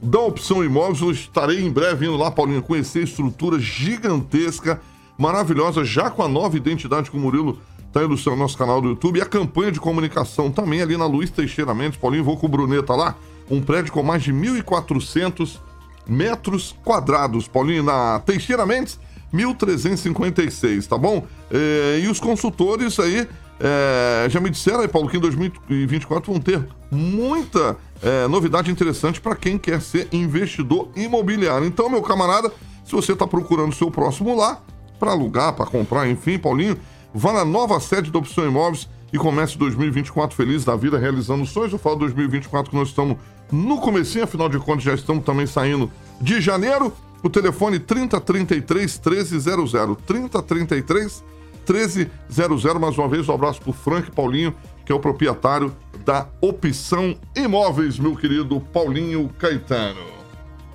[0.03, 1.01] da opção imóveis.
[1.01, 4.81] Eu estarei em breve indo lá, Paulinho, conhecer a estrutura gigantesca,
[5.16, 7.61] maravilhosa, já com a nova identidade que o Murilo
[7.92, 9.18] tá aí no seu nosso canal do YouTube.
[9.18, 11.98] E a campanha de comunicação também ali na Luiz Teixeira Mendes.
[11.98, 13.14] Paulinho, vou com o Bruneta lá.
[13.51, 15.59] Um prédio com mais de 1.400
[16.07, 17.48] metros quadrados.
[17.48, 18.98] Paulinho, na Teixeira Mendes,
[19.33, 21.27] 1.356, tá bom?
[21.51, 23.29] É, e os consultores aí
[23.61, 29.20] é, já me disseram aí, Paulo, que em 2024 vão ter muita é, novidade interessante
[29.20, 31.66] para quem quer ser investidor imobiliário.
[31.66, 32.53] Então, meu camarada,
[32.85, 34.61] se você está procurando o seu próximo lá,
[34.98, 36.77] para alugar, para comprar, enfim, Paulinho,
[37.18, 41.72] vá na nova sede da Opção Imóveis e comece 2024 feliz da vida, realizando sonhos.
[41.72, 43.18] Eu falo 2024 que nós estamos
[43.50, 46.92] no comecinho, afinal de contas já estamos também saindo de janeiro.
[47.22, 49.72] O telefone 3033 1300,
[50.07, 51.24] 3033
[51.68, 52.64] 1300.
[52.81, 54.54] Mais uma vez, um abraço pro Frank Paulinho,
[54.87, 60.18] que é o proprietário da Opção Imóveis, meu querido Paulinho Caetano.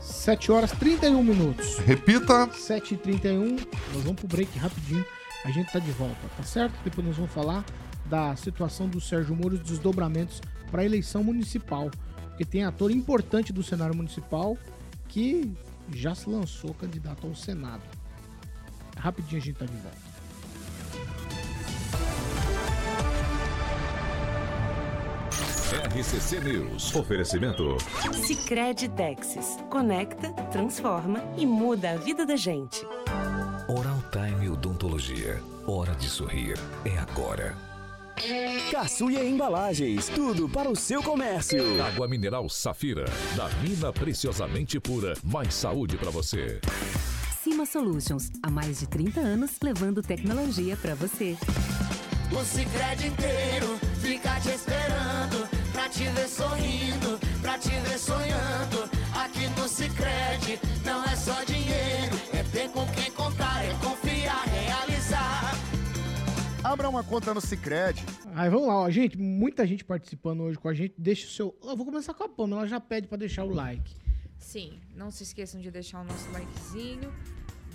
[0.02, 1.78] 7 horas e 31 minutos.
[1.80, 2.48] Repita.
[2.48, 3.66] 7h31.
[3.94, 5.06] Nós vamos pro break rapidinho.
[5.46, 6.74] A gente tá de volta, tá certo?
[6.84, 7.66] Depois nós vamos falar
[8.06, 11.92] da situação do Sérgio Moro e dos desdobramentos para a eleição municipal.
[12.30, 14.58] Porque tem ator importante do cenário municipal
[15.08, 15.52] que
[15.94, 17.84] já se lançou candidato ao Senado.
[18.98, 20.14] Rapidinho a gente tá de volta.
[25.96, 26.96] RCC News.
[26.96, 27.78] Oferecimento.
[28.14, 29.58] Sicredi Texas.
[29.70, 32.86] Conecta, transforma e muda a vida da gente.
[33.68, 34.03] Oral
[34.84, 35.42] Odontologia.
[35.66, 36.58] Hora de sorrir.
[36.84, 37.56] É agora.
[38.70, 41.82] Caçuia Embalagens, tudo para o seu comércio.
[41.82, 43.06] Água mineral Safira.
[43.36, 45.14] Da mina preciosamente pura.
[45.24, 46.60] Mais saúde para você.
[47.42, 51.38] Cima Solutions, há mais de 30 anos levando tecnologia para você.
[52.32, 58.90] O Cicred inteiro fica te esperando pra te ver sorrindo, pra te ver sonhando.
[59.16, 61.53] Aqui no Cicred não é só dinheiro,
[66.74, 68.04] Abra uma conta no Cicred.
[68.34, 70.96] Aí vamos lá, ó, gente, muita gente participando hoje com a gente.
[70.98, 71.56] Deixa o seu.
[71.64, 73.96] Eu vou começar com a Pamela, ela já pede pra deixar o like.
[74.40, 77.14] Sim, não se esqueçam de deixar o nosso likezinho,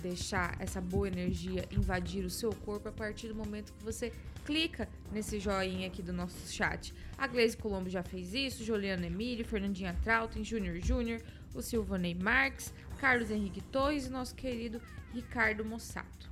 [0.01, 4.11] deixar essa boa energia invadir o seu corpo a partir do momento que você
[4.43, 6.93] clica nesse joinha aqui do nosso chat.
[7.17, 11.21] A Gleise Colombo já fez isso, Juliana Emílio, Fernandinha Trautem, Júnior Júnior,
[11.55, 14.81] o Silvanei Marques, Carlos Henrique Torres e nosso querido
[15.13, 16.29] Ricardo Mossato.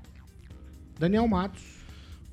[1.00, 1.77] Daniel Matos.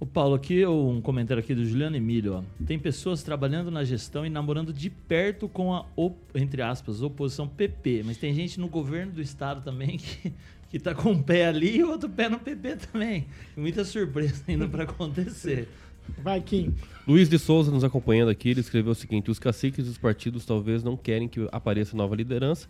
[0.04, 2.34] O Paulo, aqui um comentário aqui do Juliano Emílio.
[2.34, 2.42] Ó.
[2.66, 5.86] Tem pessoas trabalhando na gestão e namorando de perto com a,
[6.34, 8.02] entre aspas, oposição PP.
[8.04, 10.30] Mas tem gente no governo do estado também que,
[10.68, 13.24] que tá com um pé ali e outro pé no PP também.
[13.56, 15.70] Muita surpresa ainda para acontecer.
[16.18, 16.74] Vai, Kim.
[17.08, 20.82] Luiz de Souza nos acompanhando aqui, ele escreveu o seguinte: os caciques dos partidos talvez
[20.82, 22.68] não querem que apareça nova liderança,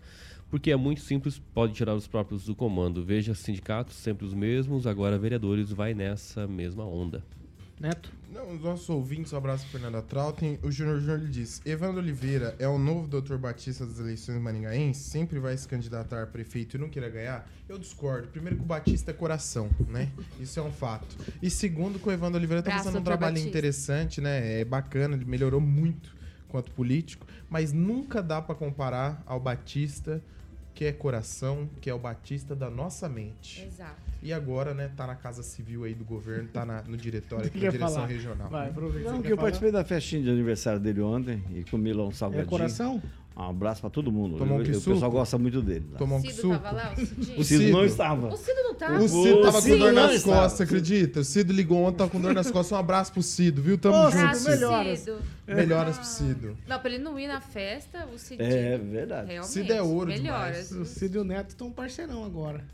[0.55, 3.05] porque é muito simples, pode tirar os próprios do comando.
[3.05, 7.25] Veja sindicatos, sempre os mesmos, agora vereadores vai nessa mesma onda.
[7.81, 8.13] Neto?
[8.33, 10.61] Não, os nossos ouvintes, um abraço Fernanda Trautem.
[10.63, 13.35] O Júnior Júnior diz: Evandro Oliveira é o novo Dr.
[13.35, 17.51] Batista das eleições maringaenses, sempre vai se candidatar a prefeito e não queira ganhar?
[17.69, 18.29] Eu discordo.
[18.29, 20.09] Primeiro que o Batista é coração, né?
[20.39, 21.17] Isso é um fato.
[21.43, 23.49] E segundo que o Evandro Oliveira tá fazendo um trabalho Batista.
[23.49, 24.61] interessante, né?
[24.61, 26.15] É bacana, ele melhorou muito
[26.47, 30.23] quanto político, mas nunca dá pra comparar ao Batista
[30.75, 33.63] que é coração, que é o Batista da nossa mente.
[33.65, 33.95] Exato.
[34.23, 37.61] E agora, né, tá na Casa Civil aí do governo, tá na- no diretório aqui,
[37.63, 38.07] na direção falar?
[38.07, 38.49] regional.
[38.49, 39.11] Vai, aproveita.
[39.13, 39.43] Não, que eu falar?
[39.43, 42.49] participei da festinha de aniversário dele ontem e comi lá um salgadinho.
[42.49, 43.03] coração?
[43.37, 44.37] Um abraço pra todo mundo.
[44.39, 45.85] Tomou um Eu- eu- o pessoal gosta muito dele.
[45.91, 45.99] lá.
[45.99, 46.49] Tomou um Cido suco?
[46.59, 47.41] tava lá, o Cidinho?
[47.41, 48.29] O Cido não estava.
[48.29, 48.93] O Cido não tá?
[48.93, 50.37] O Cido tava com Cido dor nas estava.
[50.43, 51.21] costas, acredita?
[51.21, 52.71] O Cido ligou ontem, tava com dor nas costas.
[52.77, 53.77] Um abraço pro Cido, viu?
[53.77, 54.51] Tamo Ô, junto, Cido, Cido.
[54.51, 54.99] melhoras.
[55.01, 55.19] Cido.
[55.49, 56.57] Melhoras pro Cido.
[56.69, 58.49] Não, pra ele não ir na festa, o Cidinho.
[58.49, 59.33] É verdade.
[59.33, 59.53] Realmente.
[59.53, 60.71] Cido é ouro Melhoras.
[60.71, 62.65] O Cid e o Neto estão parceirão agora.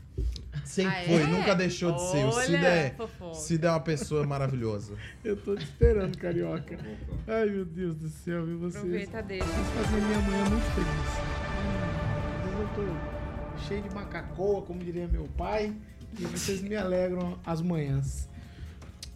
[0.63, 1.27] Sempre Ah, foi, é?
[1.27, 2.25] nunca deixou de ser.
[2.25, 3.33] O Cido Olha, é, fofoca.
[3.35, 4.93] Cido é uma pessoa maravilhosa.
[5.23, 6.77] Eu tô te esperando, carioca.
[7.27, 8.77] Ai, meu Deus do céu, viu vocês?
[8.83, 9.43] Aproveita dele.
[9.43, 11.11] Vocês fazem minha manhã muito feliz.
[11.57, 15.73] Hum, eu tô cheio de macacoa, como diria meu pai,
[16.19, 18.29] e vocês me alegram as manhãs.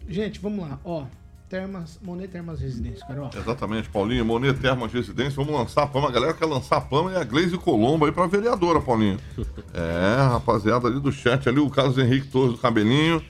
[0.08, 1.06] Gente, vamos lá, ó.
[1.48, 3.38] Termas, Monet Termas Residência, carioca.
[3.38, 4.24] Exatamente, Paulinho.
[4.24, 5.32] Monet Termas Residência.
[5.36, 6.08] Vamos lançar a Pama.
[6.08, 9.18] A galera quer lançar a Pama e a Gleise Colombo aí pra vereadora, Paulinho.
[9.74, 13.22] É, rapaziada ali do chat, ali o Carlos Henrique Torres do Cabelinho.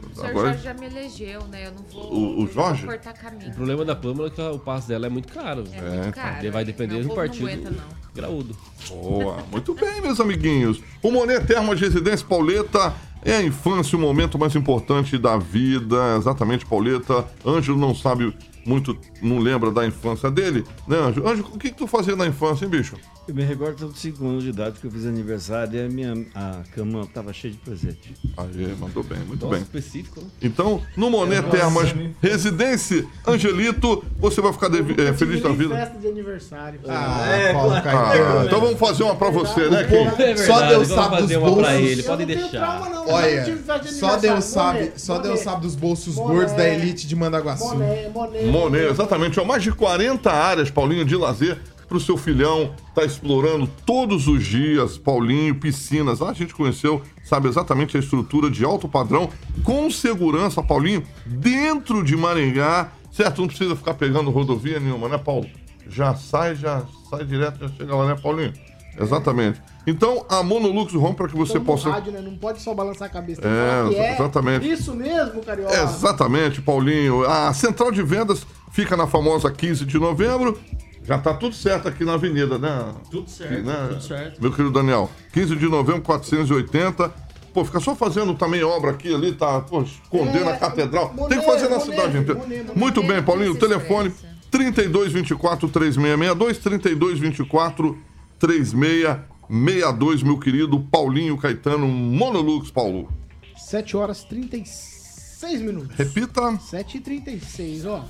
[0.00, 1.66] O senhor Agora, Jorge já me elegeu, né?
[1.66, 2.82] Eu não vou, O- o Jorge?
[2.86, 3.50] vou cortar caminho.
[3.50, 5.64] O problema da Pâmela é que o passo dela é muito caro.
[5.72, 6.36] É muito caro.
[6.38, 7.84] Ele vai depender Não, o do povo não partido aguenta, não.
[8.14, 8.56] graúdo.
[8.88, 10.80] Boa, muito bem, meus amiguinhos.
[11.02, 16.16] O Monet Termas Residência Pauleta é a infância o momento mais importante da vida.
[16.16, 17.26] Exatamente, Pauleta.
[17.44, 18.32] Ângelo não sabe
[18.64, 21.28] muito, não lembra da infância dele, né, Ângelo?
[21.28, 22.96] Ângelo, o que, que tu fazia na infância, hein, bicho?
[23.26, 26.14] Eu me recordo dos 5 anos de idade que eu fiz aniversário e a minha
[26.34, 28.14] a cama tava cheia de presente.
[28.38, 29.62] Aí, mandou bem, muito Nossa, bem.
[29.64, 30.26] específico, né?
[30.40, 35.74] Então, no Monet Termas Residência, Angelito, você vai ficar devi- eh, feliz da vida.
[35.74, 36.80] festa de aniversário.
[36.88, 37.98] Ah, É, Paulo claro.
[37.98, 40.22] Ah, então vamos fazer uma pra você, né, povo- Kim?
[40.22, 41.72] É Só verdade, Deus sabe dos uma pra bolsos.
[41.74, 42.50] ele, Eu pode não tenho deixar.
[42.78, 44.16] trauma, não, Olha, de só.
[44.16, 45.44] Deus sabe, Monet, só Deus Monet.
[45.44, 46.34] sabe dos bolsos Monet.
[46.34, 47.64] gordos da elite de Mandaguaçu.
[47.64, 48.44] Monet, Monet.
[48.46, 49.07] Monet, exatamente.
[49.40, 52.74] Ó, mais de 40 áreas, Paulinho, de lazer para o seu filhão.
[52.94, 56.20] Tá explorando todos os dias, Paulinho, piscinas.
[56.20, 59.30] Lá a gente conheceu, sabe exatamente a estrutura de alto padrão,
[59.64, 62.92] com segurança, Paulinho, dentro de Maringá.
[63.10, 63.40] Certo?
[63.40, 65.46] Não precisa ficar pegando rodovia nenhuma, né, Paulo?
[65.88, 68.52] Já sai, já sai direto, já chega lá, né, Paulinho?
[69.00, 69.60] Exatamente.
[69.86, 71.90] Então, a Monolux Home para que você no possa.
[71.90, 72.20] rádio, né?
[72.20, 73.40] Não pode só balançar a cabeça.
[73.40, 74.70] Tem que É, falar que é exatamente.
[74.70, 75.74] Isso mesmo, carioca.
[75.82, 77.24] Exatamente, Paulinho.
[77.24, 80.58] A central de vendas fica na famosa 15 de novembro.
[81.04, 82.92] Já tá tudo certo aqui na avenida, né?
[83.10, 83.86] Tudo certo, Aqui, né?
[83.88, 84.42] tudo certo.
[84.42, 85.10] Meu querido Daniel.
[85.32, 87.10] 15 de novembro, 480.
[87.54, 89.60] Pô, fica só fazendo também obra aqui ali, tá?
[89.60, 91.14] Pô, escondendo É, a catedral.
[91.30, 92.42] Tem que fazer na cidade inteira.
[92.76, 93.54] Muito bem, Paulinho.
[93.54, 94.36] Monet, Telefone expressa.
[94.50, 97.98] 3224 3662 3224
[98.38, 103.12] 3662, meu querido Paulinho Caetano Monolux, Paulo.
[103.56, 105.96] 7 horas 36 minutos.
[105.96, 106.56] Repita.
[106.58, 108.04] 7 e 36 ó.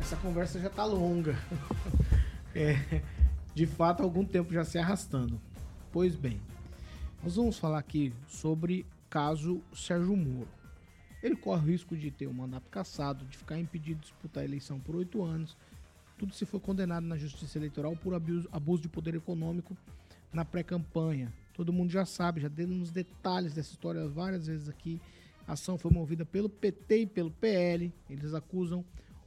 [0.00, 1.36] essa conversa já tá longa.
[2.54, 3.00] É,
[3.54, 5.40] de fato, algum tempo já se arrastando.
[5.90, 6.38] Pois bem,
[7.22, 10.48] nós vamos falar aqui sobre caso Sérgio Moro.
[11.22, 14.44] Ele corre o risco de ter o mandato cassado, de ficar impedido de disputar a
[14.44, 15.56] eleição por oito anos.
[16.18, 19.76] Tudo se foi condenado na Justiça Eleitoral por abuso, abuso de poder econômico
[20.32, 21.32] na pré-campanha.
[21.54, 25.00] Todo mundo já sabe, já demos detalhes dessa história várias vezes aqui.
[25.46, 27.92] A ação foi movida pelo PT e pelo PL.
[28.08, 28.84] Eles acusam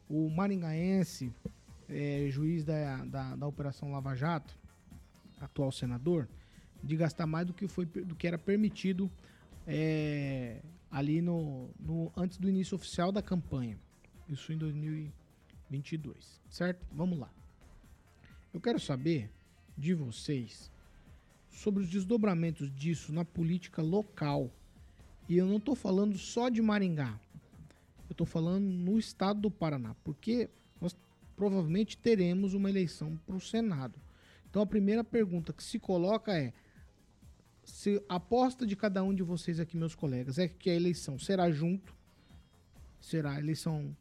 [0.09, 1.31] o maringaense,
[1.89, 4.57] é, juiz da, da, da Operação Lava Jato,
[5.39, 6.27] atual senador,
[6.83, 9.11] de gastar mais do que, foi, do que era permitido
[9.67, 13.77] é, ali no, no antes do início oficial da campanha.
[14.29, 14.57] Isso em
[15.75, 16.85] 2022, certo?
[16.91, 17.29] Vamos lá.
[18.53, 19.29] Eu quero saber
[19.77, 20.71] de vocês
[21.49, 24.51] sobre os desdobramentos disso na política local.
[25.27, 27.19] E eu não estou falando só de Maringá.
[28.07, 30.49] Eu estou falando no estado do Paraná, porque
[30.79, 30.95] nós
[31.35, 33.99] provavelmente teremos uma eleição para o Senado.
[34.49, 36.53] Então a primeira pergunta que se coloca é:
[37.63, 41.17] se a aposta de cada um de vocês aqui, meus colegas, é que a eleição
[41.17, 41.95] será junto,
[43.01, 43.95] será eleição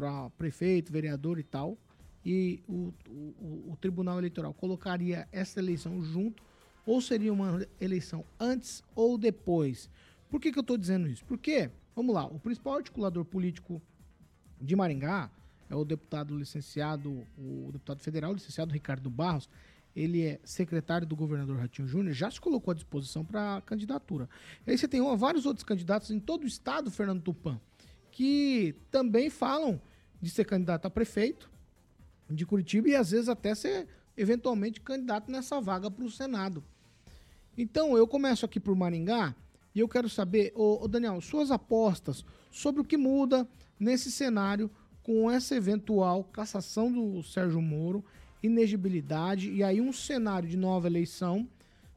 [0.00, 1.76] para prefeito, vereador e tal,
[2.24, 6.42] e o, o, o Tribunal Eleitoral colocaria essa eleição junto,
[6.86, 9.90] ou seria uma eleição antes ou depois?
[10.30, 11.22] Por que, que eu estou dizendo isso?
[11.26, 13.80] Porque, vamos lá, o principal articulador político
[14.58, 15.30] de Maringá
[15.68, 19.50] é o deputado licenciado, o deputado federal licenciado Ricardo Barros,
[19.94, 24.30] ele é secretário do governador Ratinho Júnior, já se colocou à disposição para a candidatura.
[24.66, 27.60] Aí você tem vários outros candidatos em todo o estado, Fernando Tupan,
[28.10, 29.80] que também falam
[30.20, 31.50] de ser candidato a prefeito
[32.28, 36.62] de Curitiba e às vezes até ser eventualmente candidato nessa vaga para o Senado.
[37.56, 39.34] Então eu começo aqui por Maringá
[39.74, 43.48] e eu quero saber, ô, ô Daniel, suas apostas sobre o que muda
[43.78, 44.70] nesse cenário
[45.02, 48.04] com essa eventual cassação do Sérgio Moro
[48.42, 51.48] inegibilidade e aí um cenário de nova eleição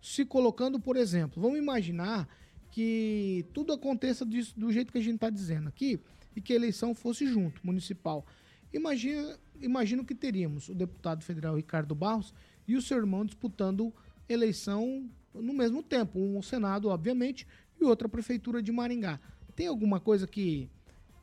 [0.01, 2.27] se colocando, por exemplo, vamos imaginar
[2.71, 5.99] que tudo aconteça disso, do jeito que a gente está dizendo aqui
[6.35, 8.25] e que a eleição fosse junto, municipal.
[8.73, 12.33] Imagina, imagino que teríamos o deputado federal Ricardo Barros
[12.67, 13.93] e o seu irmão disputando
[14.27, 17.47] eleição no mesmo tempo, um Senado, obviamente,
[17.79, 19.19] e outra prefeitura de Maringá.
[19.55, 20.69] Tem alguma coisa que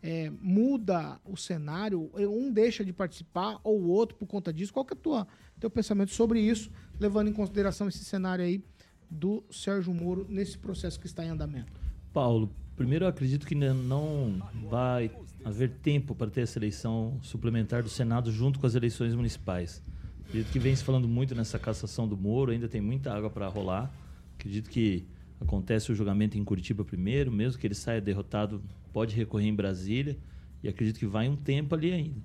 [0.03, 4.73] é, muda o cenário, um deixa de participar ou o outro por conta disso.
[4.73, 8.63] Qual que é o tua, teu pensamento sobre isso, levando em consideração esse cenário aí
[9.11, 11.73] do Sérgio Moro nesse processo que está em andamento?
[12.13, 12.51] Paulo,
[12.81, 15.11] primeiro eu acredito que não vai
[15.45, 19.83] haver tempo para ter essa eleição suplementar do Senado junto com as eleições municipais.
[20.25, 23.47] Acredito que vem se falando muito nessa cassação do Moro, ainda tem muita água para
[23.49, 23.93] rolar.
[24.39, 25.07] Acredito que
[25.39, 28.63] acontece o julgamento em Curitiba primeiro, mesmo que ele saia derrotado,
[28.95, 30.17] pode recorrer em Brasília
[30.63, 32.23] e acredito que vai um tempo ali ainda.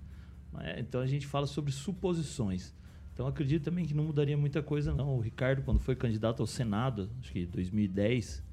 [0.77, 2.73] Então a gente fala sobre suposições.
[3.13, 5.17] Então acredito também que não mudaria muita coisa não.
[5.17, 8.44] O Ricardo quando foi candidato ao Senado, acho que em 2010,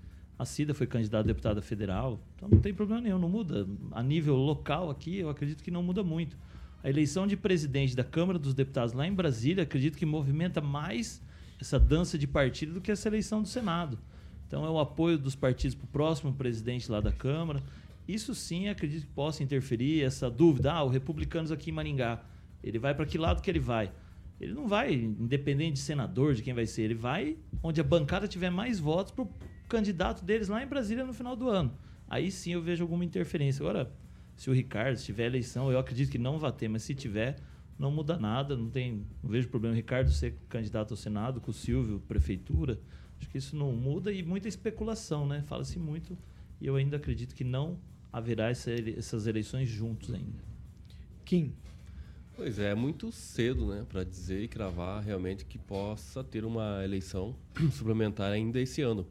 [0.42, 3.66] a Cida foi candidata a deputada federal, então não tem problema nenhum, não muda.
[3.92, 6.36] A nível local aqui, eu acredito que não muda muito.
[6.82, 11.22] A eleição de presidente da Câmara dos Deputados lá em Brasília, acredito que movimenta mais
[11.60, 13.98] essa dança de partido do que essa eleição do Senado.
[14.46, 17.62] Então é o apoio dos partidos para o próximo presidente lá da Câmara.
[18.06, 20.72] Isso sim acredito que possa interferir, essa dúvida.
[20.72, 22.20] Ah, o Republicanos aqui em Maringá,
[22.62, 23.92] ele vai para que lado que ele vai?
[24.42, 28.26] Ele não vai, independente de senador, de quem vai ser, ele vai onde a bancada
[28.26, 29.30] tiver mais votos para o
[29.68, 31.72] candidato deles lá em Brasília no final do ano.
[32.08, 33.62] Aí sim eu vejo alguma interferência.
[33.62, 33.94] Agora,
[34.36, 37.36] se o Ricardo se tiver eleição, eu acredito que não vai ter, mas se tiver,
[37.78, 41.52] não muda nada, não tem, não vejo problema o Ricardo ser candidato ao Senado, com
[41.52, 42.80] o Silvio, prefeitura.
[43.20, 45.44] Acho que isso não muda e muita especulação, né?
[45.46, 46.18] Fala-se muito
[46.60, 47.78] e eu ainda acredito que não
[48.12, 50.42] haverá essa, essas eleições juntos ainda.
[51.24, 51.54] Kim.
[52.42, 56.82] Pois é, é muito cedo, né, para dizer e cravar realmente que possa ter uma
[56.82, 57.36] eleição
[57.70, 59.06] suplementar ainda esse ano.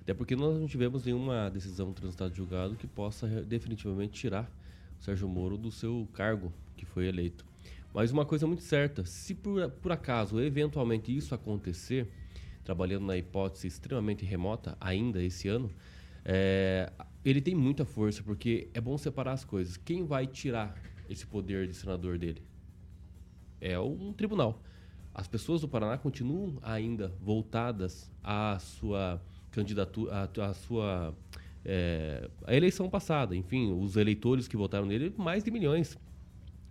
[0.00, 4.48] Até porque nós não tivemos nenhuma decisão transitada de julgado que possa definitivamente tirar
[4.96, 7.44] o Sérgio Moro do seu cargo que foi eleito.
[7.92, 12.06] Mas uma coisa muito certa, se por, por acaso, eventualmente isso acontecer,
[12.62, 15.68] trabalhando na hipótese extremamente remota ainda esse ano,
[16.24, 16.92] é,
[17.24, 19.76] ele tem muita força, porque é bom separar as coisas.
[19.76, 22.51] Quem vai tirar esse poder de senador dele?
[23.62, 24.60] É um tribunal.
[25.14, 31.14] As pessoas do Paraná continuam ainda voltadas à sua candidatura, à, sua
[31.64, 33.36] é, eleição passada.
[33.36, 35.96] Enfim, os eleitores que votaram nele, mais de milhões.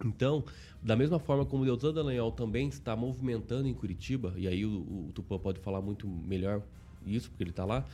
[0.03, 0.43] Então,
[0.83, 4.79] da mesma forma como o Deltan Dallagnol também está movimentando em Curitiba, e aí o,
[4.79, 6.61] o Tupã pode falar muito melhor
[7.05, 7.85] isso, porque ele está lá,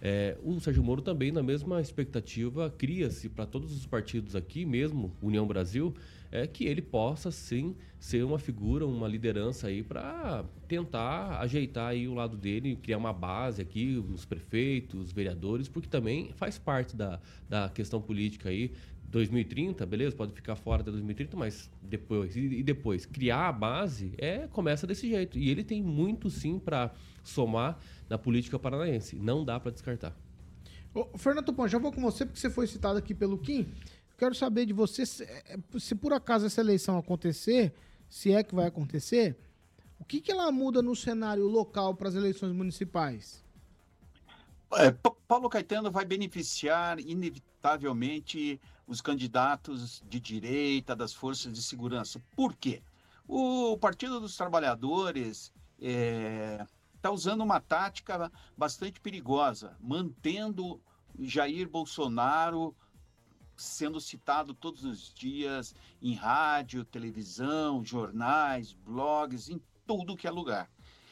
[0.00, 5.12] É, o Sérgio Moro também, na mesma expectativa, cria-se para todos os partidos aqui, mesmo
[5.20, 5.94] União Brasil,
[6.30, 12.06] é que ele possa sim ser uma figura, uma liderança aí para tentar ajeitar aí
[12.06, 16.94] o lado dele, criar uma base aqui, os prefeitos, os vereadores, porque também faz parte
[16.94, 17.18] da,
[17.48, 18.72] da questão política aí.
[19.10, 24.12] 2030, beleza, pode ficar fora até 2030, mas depois e, e depois criar a base
[24.18, 25.38] é começa desse jeito.
[25.38, 26.92] E ele tem muito sim para
[27.28, 29.16] somar na política paranaense.
[29.16, 30.16] Não dá para descartar.
[30.94, 33.72] Ô, Fernando Tupã, já vou com você, porque você foi citado aqui pelo Kim.
[34.16, 37.72] Quero saber de você, se, é, se por acaso essa eleição acontecer,
[38.08, 39.36] se é que vai acontecer,
[40.00, 43.44] o que, que ela muda no cenário local para as eleições municipais?
[44.72, 52.20] É, Pa- Paulo Caetano vai beneficiar inevitavelmente os candidatos de direita, das forças de segurança.
[52.34, 52.80] Por quê?
[53.26, 55.52] O Partido dos Trabalhadores
[57.08, 60.80] está usando uma tática bastante perigosa, mantendo
[61.18, 62.76] Jair Bolsonaro
[63.56, 70.70] sendo citado todos os dias em rádio, televisão, jornais, blogs, em tudo que é lugar.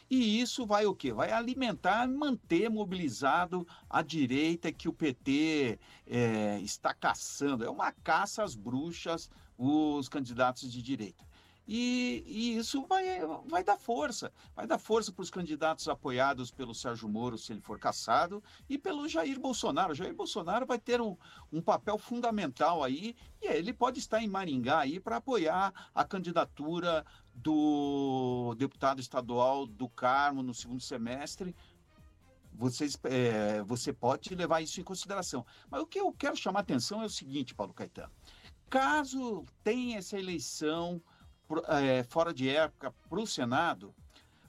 [0.09, 1.13] E isso vai o quê?
[1.13, 7.65] Vai alimentar, manter mobilizado a direita que o PT é, está caçando.
[7.65, 9.29] É uma caça às bruxas,
[9.59, 11.25] os candidatos de direita.
[11.67, 13.05] E, e isso vai,
[13.47, 14.33] vai dar força.
[14.55, 18.79] Vai dar força para os candidatos apoiados pelo Sérgio Moro, se ele for caçado, e
[18.79, 19.95] pelo Jair Bolsonaro.
[19.95, 21.17] Jair Bolsonaro vai ter um,
[21.53, 27.05] um papel fundamental aí, e ele pode estar em Maringá aí para apoiar a candidatura
[27.35, 31.55] do deputado estadual do Carmo no segundo semestre.
[32.53, 35.45] Vocês, é, você pode levar isso em consideração.
[35.71, 38.12] Mas o que eu quero chamar a atenção é o seguinte, Paulo Caetano.
[38.71, 41.03] Caso tenha essa eleição
[41.69, 43.95] é, fora de época para o Senado,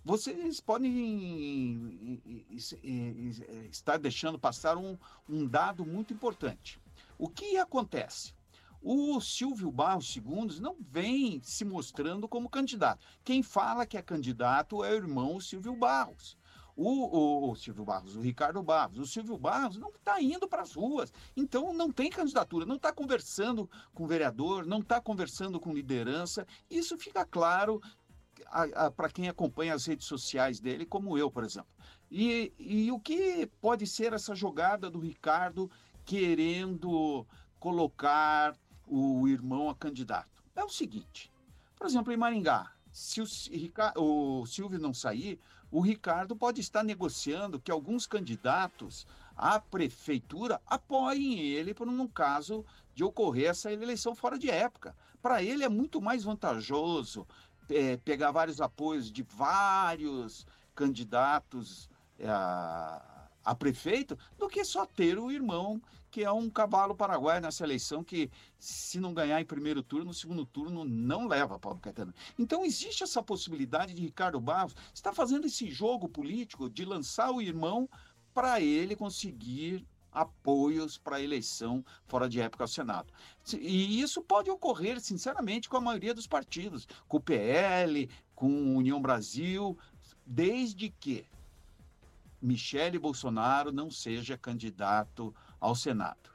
[0.03, 2.21] vocês podem
[3.69, 6.79] estar deixando passar um, um dado muito importante.
[7.17, 8.33] O que acontece?
[8.81, 13.05] O Silvio Barros II não vem se mostrando como candidato.
[13.23, 16.37] Quem fala que é candidato é o irmão Silvio Barros.
[16.79, 18.99] O, o- o Silvio Barros, o Ricardo Barros.
[18.99, 22.93] O Silvio Barros não está indo para as ruas, então não tem candidatura, não está
[22.93, 26.45] conversando com o vereador, não está conversando com liderança.
[26.69, 27.81] Isso fica claro
[28.95, 31.69] para quem acompanha as redes sociais dele, como eu, por exemplo.
[32.11, 35.69] E, e o que pode ser essa jogada do Ricardo
[36.05, 37.25] querendo
[37.59, 38.55] colocar
[38.85, 40.43] o irmão a candidato?
[40.55, 41.31] É o seguinte,
[41.75, 45.39] por exemplo, em Maringá, se o, Si- Rica- o Silvio não sair,
[45.71, 49.05] o Ricardo pode estar negociando que alguns candidatos
[49.35, 52.65] à prefeitura apoiem ele por um caso
[52.95, 54.95] de ocorrer essa eleição fora de época.
[55.21, 57.27] Para ele é muito mais vantajoso
[57.69, 61.89] eh, pegar vários apoios de vários candidatos
[62.23, 65.81] a, a prefeito do que só ter o irmão
[66.17, 70.13] que é um cavalo paraguaio nessa eleição que, se não ganhar em primeiro turno, no
[70.15, 72.11] segundo turno não leva, Paulo Caetano.
[72.39, 77.39] Então, existe essa possibilidade de Ricardo Barros estar fazendo esse jogo político de lançar o
[77.39, 77.87] irmão
[78.33, 83.13] para ele conseguir apoios para a eleição fora de época ao Senado.
[83.53, 88.99] E isso pode ocorrer, sinceramente, com a maioria dos partidos, com o PL, com União
[88.99, 89.77] Brasil,
[90.25, 91.27] desde que
[92.41, 96.29] Michele Bolsonaro não seja candidato ao Senado.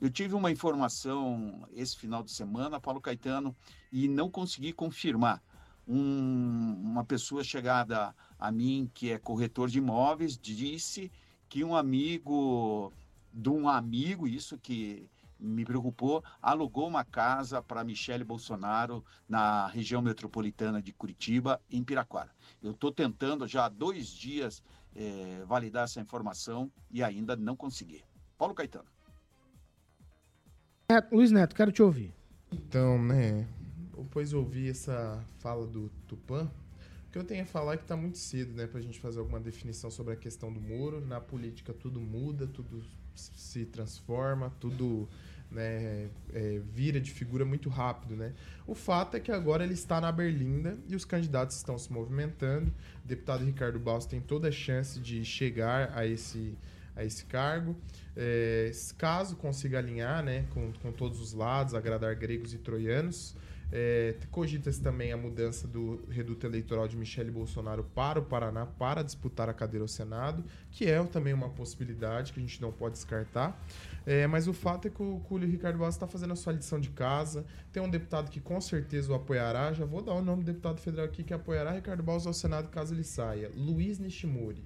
[0.00, 3.54] Eu tive uma informação esse final de semana, Paulo Caetano,
[3.92, 5.42] e não consegui confirmar.
[5.86, 11.10] Um- uma pessoa chegada a mim, que é corretor de imóveis, disse
[11.48, 12.92] que um amigo
[13.32, 15.08] de um amigo, isso que
[15.38, 22.30] me preocupou, alugou uma casa para Michele Bolsonaro na região metropolitana de Curitiba, em Piraquara.
[22.62, 24.62] Eu estou tentando já há dois dias
[24.94, 28.02] eh, validar essa informação e ainda não consegui.
[28.40, 28.86] Paulo Caetano.
[31.12, 32.14] Luiz Neto, quero te ouvir.
[32.50, 33.46] Então, né,
[33.94, 36.50] depois eu ouvi essa fala do Tupã,
[37.06, 39.18] o que eu tenho a falar é que tá muito cedo, né, pra gente fazer
[39.18, 41.04] alguma definição sobre a questão do muro.
[41.04, 42.82] Na política tudo muda, tudo
[43.14, 45.06] se transforma, tudo
[45.50, 48.32] né, é, vira de figura muito rápido, né?
[48.66, 52.72] O fato é que agora ele está na Berlinda e os candidatos estão se movimentando.
[53.04, 56.56] O deputado Ricardo Baus tem toda a chance de chegar a esse,
[56.96, 57.76] a esse cargo.
[58.22, 63.34] É, caso consiga alinhar né, com, com todos os lados, agradar gregos e troianos,
[63.72, 69.02] é, Cogita-se também a mudança do reduto eleitoral de Michele Bolsonaro para o Paraná para
[69.02, 72.94] disputar a cadeira ao Senado, que é também uma possibilidade que a gente não pode
[72.94, 73.60] descartar.
[74.04, 76.52] É, mas o fato é que o, que o Ricardo Bastos está fazendo a sua
[76.52, 77.44] lição de casa.
[77.72, 79.72] Tem um deputado que com certeza o apoiará.
[79.72, 82.68] Já vou dar o nome do deputado federal aqui que apoiará Ricardo Bastos ao Senado
[82.70, 83.50] caso ele saia.
[83.54, 84.64] Luiz Nishimori.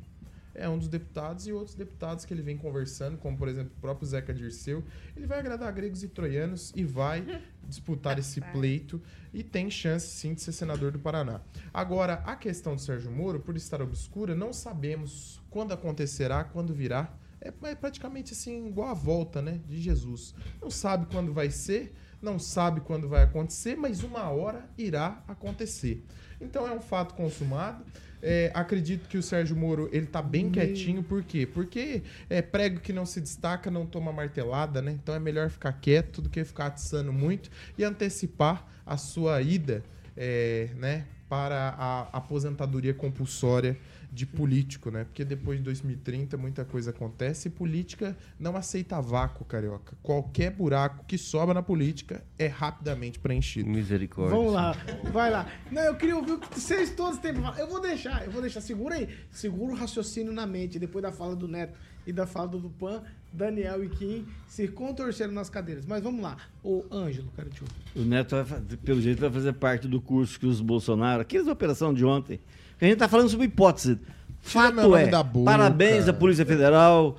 [0.54, 3.80] É um dos deputados e outros deputados que ele vem conversando, como por exemplo o
[3.80, 4.84] próprio Zeca Dirceu,
[5.16, 9.02] ele vai agradar gregos e troianos e vai disputar esse pleito
[9.32, 11.40] e tem chance sim de ser senador do Paraná.
[11.72, 17.12] Agora, a questão do Sérgio Moro, por estar obscura, não sabemos quando acontecerá, quando virá.
[17.40, 20.34] É, é praticamente assim, igual a volta né, de Jesus.
[20.62, 26.04] Não sabe quando vai ser, não sabe quando vai acontecer, mas uma hora irá acontecer.
[26.40, 27.84] Então é um fato consumado.
[28.26, 31.46] É, acredito que o Sérgio Moro ele tá bem quietinho, por quê?
[31.46, 34.92] Porque é prego que não se destaca, não toma martelada, né?
[34.92, 39.84] Então é melhor ficar quieto do que ficar atiçando muito e antecipar a sua ida,
[40.16, 43.76] é, né, para a aposentadoria compulsória
[44.14, 45.02] de político, né?
[45.02, 49.96] Porque depois de 2030 muita coisa acontece e política não aceita vácuo, carioca.
[50.00, 53.68] Qualquer buraco que sobra na política é rapidamente preenchido.
[53.68, 54.36] Misericórdia.
[54.36, 54.72] Vamos lá,
[55.12, 55.52] vai lá.
[55.70, 57.58] Não, eu queria ouvir o que vocês todos têm pra falar.
[57.58, 58.60] Eu vou deixar, eu vou deixar.
[58.60, 59.08] Segura aí.
[59.32, 60.78] Segura o raciocínio na mente.
[60.78, 63.02] Depois da fala do Neto e da fala do Dupan,
[63.32, 65.84] Daniel e Kim se contorceram nas cadeiras.
[65.86, 66.36] Mas vamos lá.
[66.62, 67.74] O Ângelo, quero te ouvir.
[67.96, 71.92] O Neto, vai, pelo jeito, vai fazer parte do curso que os Bolsonaro, aqueles operação
[71.92, 72.38] de ontem,
[72.84, 73.98] a gente está falando sobre hipótese.
[74.40, 75.10] Fato é,
[75.44, 77.16] parabéns à Polícia Federal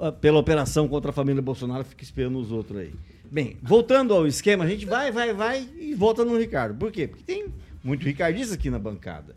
[0.00, 2.92] ah, pela operação contra a família Bolsonaro, fica esperando os outros aí.
[3.30, 6.78] Bem, voltando ao esquema, a gente vai, vai, vai e volta no Ricardo.
[6.78, 7.08] Por quê?
[7.08, 7.46] Porque tem
[7.82, 9.34] muito ricardista aqui na bancada.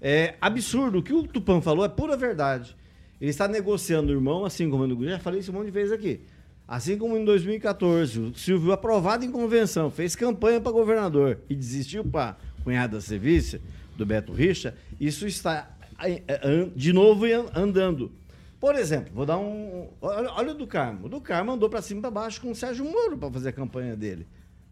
[0.00, 0.98] É absurdo.
[0.98, 2.74] O que o Tupã falou é pura verdade.
[3.20, 5.92] Ele está negociando o irmão, assim como eu já falei isso um monte de vezes
[5.92, 6.20] aqui.
[6.66, 12.04] Assim como em 2014, o Silvio, aprovado em convenção, fez campanha para governador e desistiu
[12.04, 13.58] para cunhada da serviço
[13.98, 18.12] do Beto Richa, isso está eh, eh, de novo an- andando.
[18.60, 19.88] Por exemplo, vou dar um.
[20.00, 21.06] Olha, olha o do Carmo.
[21.06, 23.48] O do Carmo andou para cima e para baixo com o Sérgio Moro para fazer
[23.50, 24.26] a campanha dele.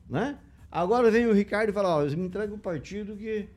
[0.08, 0.38] Né?
[0.70, 3.48] Agora vem o Ricardo e fala: Ó, me entrega o partido que.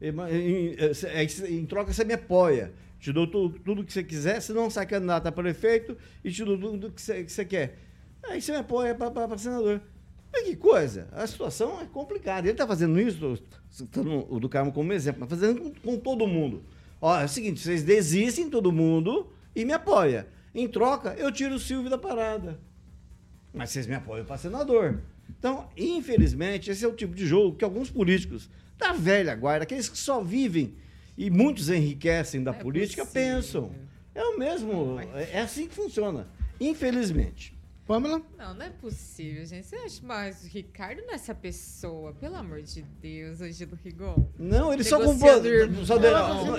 [0.00, 2.72] Em, em- em- em troca você me apoia.
[3.00, 6.42] Te dou tu- tudo que você quiser, se não sai candidato a prefeito e te
[6.44, 7.78] dou tudo que você, que você quer.
[8.22, 9.80] Aí você me apoia para senador.
[10.34, 12.40] Mas que coisa, a situação é complicada.
[12.40, 13.38] Ele está fazendo isso,
[13.70, 16.64] citando o do Carmo como exemplo, mas fazendo com, com todo mundo.
[17.00, 20.26] Ó, é o seguinte, vocês desistem todo mundo e me apoia.
[20.52, 22.58] Em troca, eu tiro o Silvio da parada.
[23.52, 25.00] Mas vocês me apoiam para senador.
[25.38, 29.88] Então, infelizmente, esse é o tipo de jogo que alguns políticos da velha guarda, aqueles
[29.88, 30.74] que só vivem
[31.16, 33.70] e muitos enriquecem da política, pensam.
[34.12, 34.98] É o mesmo,
[35.32, 36.26] é assim que funciona.
[36.60, 37.53] Infelizmente.
[37.86, 38.22] Pamela?
[38.38, 39.66] Não, não é possível, gente.
[39.66, 42.14] Você acha mais o Ricardo não é essa pessoa?
[42.14, 44.26] Pelo amor de Deus, Ângelo Rigon.
[44.38, 45.32] Não, ele só comprou.
[45.84, 46.06] Só de-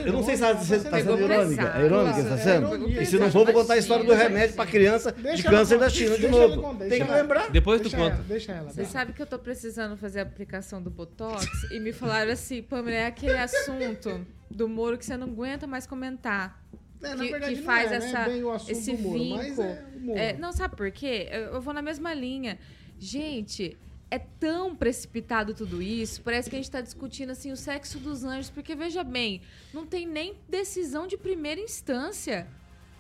[0.08, 1.64] eu não sei se você está sendo irônica.
[1.64, 1.82] pesado.
[1.82, 2.90] É irônica que está sendo?
[2.92, 5.58] E se não for, vou contar a história do remédio para criança de Deixa ela
[5.58, 5.90] câncer da.
[5.90, 6.62] China de novo.
[6.62, 7.50] contar, Tem que ela- lembrar.
[7.50, 8.16] Depois tu Deixa conta.
[8.16, 8.72] ela, deixa ela.
[8.72, 12.62] Você sabe que eu tô precisando fazer a aplicação do Botox e me falaram assim,
[12.62, 16.64] Pamela, é aquele assunto do Moro que você não aguenta mais comentar.
[17.06, 18.06] É, que, que faz é, né?
[18.06, 19.62] essa, assunto esse vinco.
[19.62, 20.20] é Moro.
[20.20, 21.28] É, não, sabe por quê?
[21.32, 22.60] Eu, eu vou na mesma linha.
[23.00, 23.78] Gente,
[24.10, 28.24] é tão precipitado tudo isso, parece que a gente tá discutindo assim o sexo dos
[28.24, 29.42] anjos, porque veja bem,
[29.74, 32.48] não tem nem decisão de primeira instância.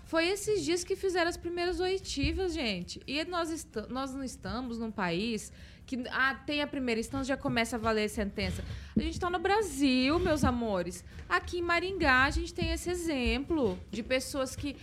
[0.05, 3.01] Foi esses dias que fizeram as primeiras oitivas, gente.
[3.07, 5.51] E nós, nós não estamos num país
[5.85, 8.63] que ah, tem a primeira instância, já começa a valer sentença.
[8.95, 11.03] A gente está no Brasil, meus amores.
[11.29, 14.75] Aqui em Maringá, a gente tem esse exemplo de pessoas que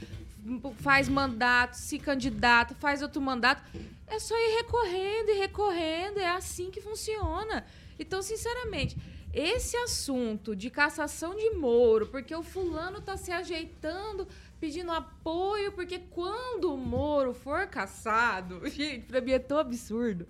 [0.76, 3.62] faz mandato, se candidata, faz outro mandato.
[4.07, 6.18] É só ir recorrendo e recorrendo.
[6.18, 7.64] É assim que funciona.
[7.98, 8.96] Então, sinceramente,
[9.32, 14.28] esse assunto de cassação de Moro, porque o fulano tá se ajeitando,
[14.61, 20.26] pedindo apoio, porque quando o Moro for cassado, gente, pra mim é tão absurdo.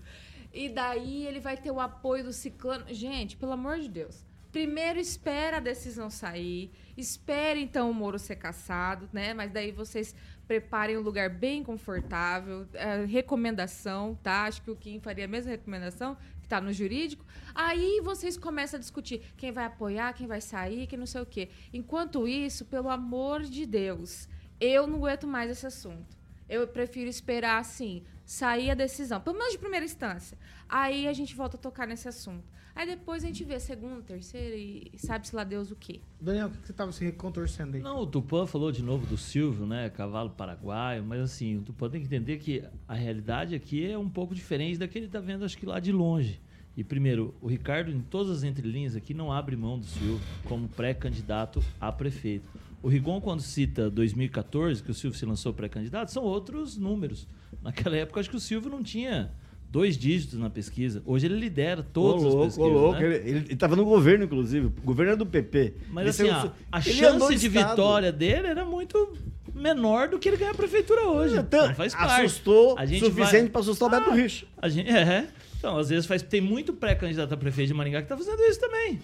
[0.53, 2.85] E daí ele vai ter o apoio do ciclano.
[2.89, 4.25] Gente, pelo amor de Deus.
[4.53, 9.33] Primeiro espera a decisão sair, espere então o Moro ser cassado, né?
[9.33, 10.15] Mas daí vocês
[10.47, 14.43] preparem um lugar bem confortável, é, recomendação, tá?
[14.43, 17.25] Acho que o Kim faria a mesma recomendação, que tá no jurídico.
[17.55, 21.27] Aí vocês começam a discutir quem vai apoiar, quem vai sair, quem não sei o
[21.27, 21.49] quê.
[21.73, 24.29] Enquanto isso, pelo amor de Deus,
[24.61, 26.15] eu não aguento mais esse assunto.
[26.47, 30.39] Eu prefiro esperar, assim, sair a decisão, pelo menos de primeira instância.
[30.69, 32.45] Aí a gente volta a tocar nesse assunto.
[32.75, 36.01] Aí depois a gente vê a segunda, terceira e sabe-se lá Deus o quê.
[36.19, 37.83] Daniel, o que você tava se contorcendo aí?
[37.83, 39.91] Não, o Tupã falou de novo do Silvio, né?
[39.91, 44.09] Cavalo paraguaio, mas assim, o Tupã tem que entender que a realidade aqui é um
[44.09, 46.41] pouco diferente da que ele tá vendo, acho que lá de longe.
[46.75, 50.67] E primeiro, o Ricardo, em todas as entrelinhas aqui, não abre mão do Silvio como
[50.69, 52.49] pré-candidato a prefeito.
[52.83, 57.29] O Rigon, quando cita 2014, que o Silvio se lançou pré-candidato, são outros números.
[57.61, 59.31] Naquela época, acho que o Silvio não tinha
[59.71, 61.03] dois dígitos na pesquisa.
[61.05, 62.71] Hoje ele lidera todas Ô, as louco, pesquisas.
[62.71, 63.01] ô, louco.
[63.01, 63.05] né?
[63.07, 64.67] Ele, ele, ele tava no governo, inclusive.
[64.67, 65.75] O governo era do PP.
[65.91, 67.71] Mas Ele assim, saiu- a, a ele andou chance de estado.
[67.71, 69.17] vitória dele era muito
[69.55, 71.37] menor do que ele ganha a prefeitura hoje.
[71.37, 72.25] Então, Então, faz parte.
[72.27, 74.47] assustou A gente suficiente vai- para assustar o Beto Ah, Richa.
[74.59, 75.29] A gente, é.
[75.59, 78.59] Então, às vezes faz, tem muito pré-candidato a prefeito de Maringá que tá fazendo isso
[78.59, 79.01] também.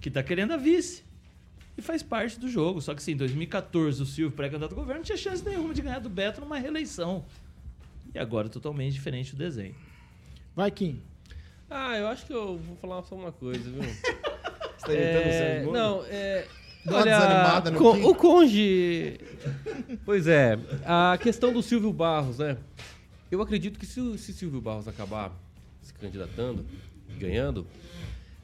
[0.00, 1.02] Que tá querendo a vice.
[1.76, 2.80] E faz parte do jogo.
[2.80, 5.82] Só que assim, em 2014, o Silvio, pré-candidato ao governo, não tinha chance nenhuma de
[5.82, 7.24] ganhar do Beto numa reeleição.
[8.14, 9.74] E agora é totalmente diferente o desenho.
[10.54, 11.02] Vai, Kim.
[11.70, 13.82] Ah, eu acho que eu vou falar só uma coisa, viu?
[14.78, 15.72] Você tá imitando o Moro?
[15.78, 16.46] Não, é.
[16.84, 18.04] Dá uma desanimada no co- Kim.
[18.04, 19.20] o Conge.
[20.04, 22.56] Pois é, a questão do Silvio Barros, né?
[23.30, 25.30] Eu acredito que se o se Silvio Barros acabar
[25.82, 26.64] se candidatando,
[27.18, 27.66] ganhando,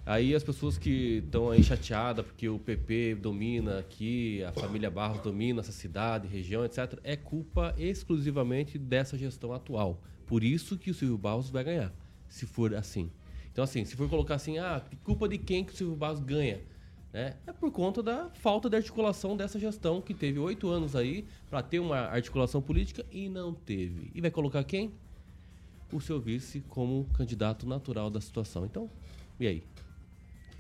[0.05, 5.21] aí as pessoas que estão aí chateadas porque o PP domina aqui, a família Barros
[5.21, 10.01] domina essa cidade, região, etc., é culpa exclusivamente dessa gestão atual.
[10.27, 11.93] Por isso que o Silvio Barros vai ganhar,
[12.29, 13.11] se for assim.
[13.53, 16.61] Então, assim, se for colocar assim, ah, culpa de quem que o Silvio Barros ganha?
[17.15, 17.37] né?
[17.47, 21.63] É por conta da falta de articulação dessa gestão que teve oito anos aí para
[21.63, 24.11] ter uma articulação política e não teve.
[24.13, 24.93] E vai colocar quem?
[25.93, 28.65] O seu vice como candidato natural da situação.
[28.65, 28.91] Então,
[29.39, 29.63] e aí?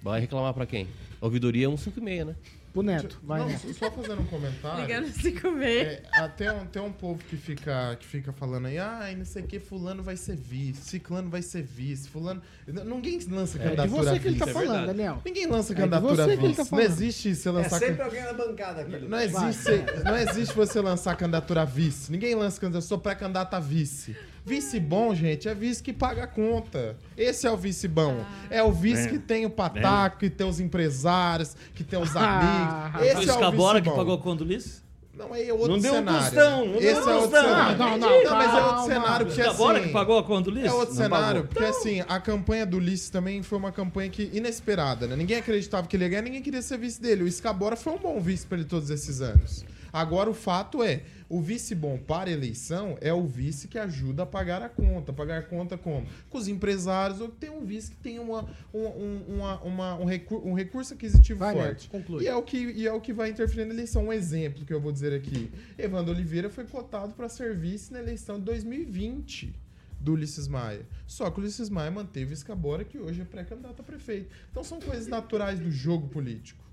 [0.04, 0.86] Vai reclamar para quem?
[1.20, 2.36] A ouvidoria é 156, né?
[2.74, 3.72] Pro Neto, vai, Não, Neto.
[3.72, 4.80] só fazendo um comentário.
[4.80, 5.86] Ligando 56.
[5.88, 9.42] É, até um, tem um povo que fica, que fica falando aí, ah, não sei
[9.44, 12.42] o que, fulano vai ser vice, ciclano vai ser vice, fulano...
[12.66, 14.58] Ninguém lança É de candidatura você que ele tá vice.
[14.58, 15.22] falando, Daniel.
[15.24, 16.68] Ninguém lança É candidatura você ele vice.
[16.68, 17.78] tá não existe você É lançar...
[17.78, 18.98] sempre can- alguém na bancada aqui.
[19.06, 19.70] Não existe,
[20.04, 22.10] não existe você lançar candidatura a vice.
[22.10, 24.16] Ninguém lança candidatura, eu sou pré-candidato a vice.
[24.46, 26.96] Vice bom, gente, é vice que paga a conta.
[27.16, 28.22] Esse é o vice bom.
[28.50, 29.10] É o vice É.
[29.10, 33.02] que tem o pataco, que tem os empresários, que tem os Ah, amigos.
[33.06, 33.96] Esse Foi é o vice que bom.
[33.96, 34.84] pagou a Condulice?
[35.16, 36.20] Não, aí é outro Não deu um cenário.
[36.24, 37.78] tostão, não deu Esse um é outro cenário.
[37.78, 39.82] Não, não, mas é outro cenário, porque assim...
[39.86, 40.66] que pagou a Condulice?
[40.66, 41.44] É outro Não cenário, pagou.
[41.44, 45.14] porque assim, a campanha do Ulisses também foi uma campanha que inesperada, né?
[45.16, 47.22] Ninguém acreditava que ele ia ganhar, ninguém queria ser vice dele.
[47.22, 49.64] O Escabora foi um bom vice para ele todos esses anos.
[49.94, 54.26] Agora o fato é, o vice bom para eleição é o vice que ajuda a
[54.26, 55.12] pagar a conta.
[55.12, 56.04] Pagar a conta como?
[56.28, 59.94] Com os empresários, ou que tem um vice que tem uma, um, um- uma- uma-
[60.00, 61.68] um, recur- um recurso aquisitivo Vai, forte.
[61.84, 61.90] Neto.
[62.24, 64.06] E é, o que, e é o que vai interferir na eleição.
[64.06, 65.48] Um exemplo que eu vou dizer aqui.
[65.78, 69.54] Evandro Oliveira foi cotado para ser vice na eleição de 2020
[70.00, 70.84] do Ulisses Maia.
[71.06, 74.28] Só que o Ulisses Maia manteve Escabora, que hoje é pré-candidato a prefeito.
[74.50, 76.63] Então são coisas naturais do jogo político.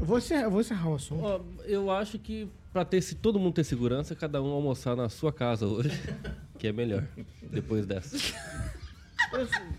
[0.00, 1.24] Eu vou encerrar, eu vou encerrar o assunto.
[1.24, 5.08] Ó, eu acho que para ter se todo mundo ter segurança, cada um almoçar na
[5.08, 5.90] sua casa hoje,
[6.58, 7.04] que é melhor
[7.50, 8.16] depois dessa.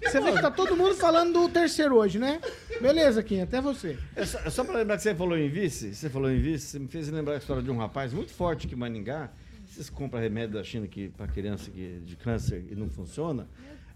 [0.01, 2.39] Você vê que tá todo mundo falando do terceiro hoje, né?
[2.81, 3.97] Beleza, Kim, até você.
[4.15, 6.67] É só, é só pra lembrar que você falou em vice, você falou em vice,
[6.67, 9.29] você me fez lembrar a história de um rapaz muito forte que em Maningá,
[9.67, 13.47] vocês compram remédio da China que, para criança que, de câncer e não funciona,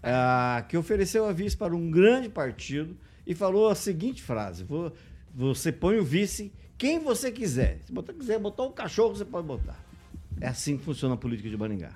[0.02, 2.96] ah, que ofereceu a vice para um grande partido
[3.26, 4.92] e falou a seguinte frase: "Vo-
[5.38, 7.78] você põe o vice quem você quiser.
[7.86, 9.78] Se você quiser botar um cachorro, você pode botar.
[10.40, 11.92] É assim que funciona a política de Maringá.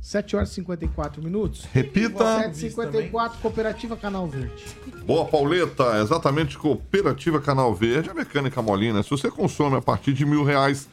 [0.00, 1.64] 7 horas e 54 minutos.
[1.72, 2.50] Repita.
[2.50, 4.64] 7h54, Cooperativa Canal Verde.
[5.04, 6.00] Boa, Pauleta.
[6.00, 9.02] Exatamente, Cooperativa Canal Verde, a mecânica molina.
[9.04, 10.88] Se você consome a partir de mil reais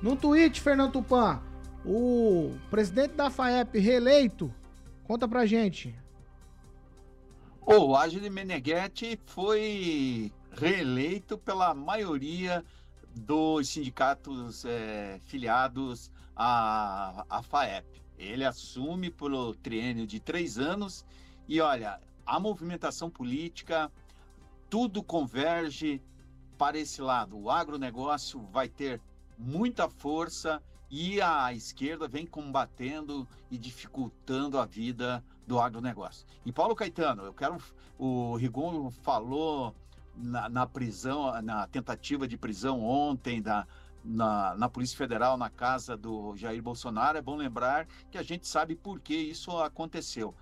[0.00, 1.40] no tweet, Fernando Tupan,
[1.84, 4.52] o presidente da FAEP reeleito,
[5.04, 5.94] conta pra gente.
[7.64, 12.64] O Agile Meneghetti foi reeleito pela maioria
[13.14, 18.02] dos sindicatos eh, filiados à, à FAEP.
[18.18, 21.04] Ele assume pelo triênio de três anos
[21.48, 23.90] e, olha, a movimentação política,
[24.70, 26.00] tudo converge
[26.56, 27.38] para esse lado.
[27.38, 29.00] O agronegócio vai ter
[29.36, 36.26] muita força e a esquerda vem combatendo e dificultando a vida do agronegócio.
[36.44, 37.56] E Paulo Caetano, eu quero.
[37.98, 39.74] O Rigon falou
[40.16, 43.66] na, na prisão, na tentativa de prisão ontem da,
[44.04, 47.18] na, na Polícia Federal, na casa do Jair Bolsonaro.
[47.18, 50.34] É bom lembrar que a gente sabe por que isso aconteceu.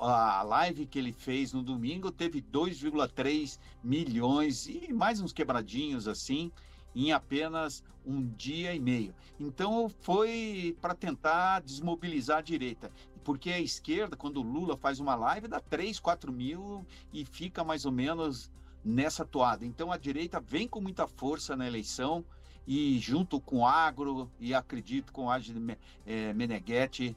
[0.00, 6.50] A live que ele fez no domingo teve 2,3 milhões e mais uns quebradinhos assim
[6.94, 9.14] em apenas um dia e meio.
[9.38, 12.90] Então foi para tentar desmobilizar a direita.
[13.22, 17.64] Porque a esquerda, quando o Lula faz uma live, dá 3, 4 mil e fica
[17.64, 18.50] mais ou menos
[18.84, 19.64] nessa toada.
[19.64, 22.24] Então a direita vem com muita força na eleição
[22.66, 25.38] e junto com o agro e acredito com a
[26.06, 27.16] eh, Meneghetti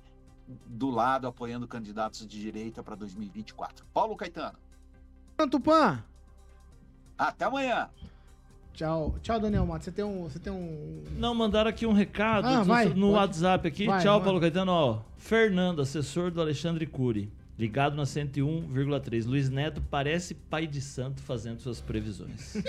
[0.65, 3.86] do lado apoiando candidatos de direita para 2024.
[3.93, 4.57] Paulo Caetano,
[5.49, 6.03] Tupã.
[7.18, 7.89] até amanhã.
[8.74, 9.86] Tchau, tchau, Daniel Matos.
[9.86, 10.24] Você tem um.
[10.24, 11.03] Você tem um.
[11.18, 13.03] Não, mandaram aqui um recado Ah, no, vai, no pode.
[13.13, 13.88] WhatsApp aqui.
[13.88, 14.26] Vai, Tchau, vai.
[14.26, 14.72] Paulo Caetano.
[14.72, 17.32] Ó, Fernando, assessor do Alexandre Cury.
[17.58, 19.26] Ligado na 101,3.
[19.26, 22.55] Luiz Neto parece pai de santo fazendo suas previsões.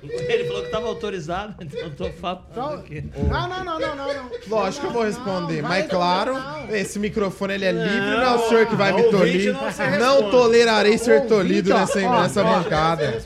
[0.00, 3.04] Ele falou que estava autorizado, então eu tô falando aqui.
[3.28, 4.30] Não, não, não, não, não, não.
[4.46, 6.36] Lógico que eu vou responder, Não, mas claro,
[6.70, 9.52] esse microfone ele é livre, Não, é o senhor que vai me tolir.
[9.98, 13.22] não tolerarei ser tolhido ouvinte, nessa, ó, nessa ó, bancada.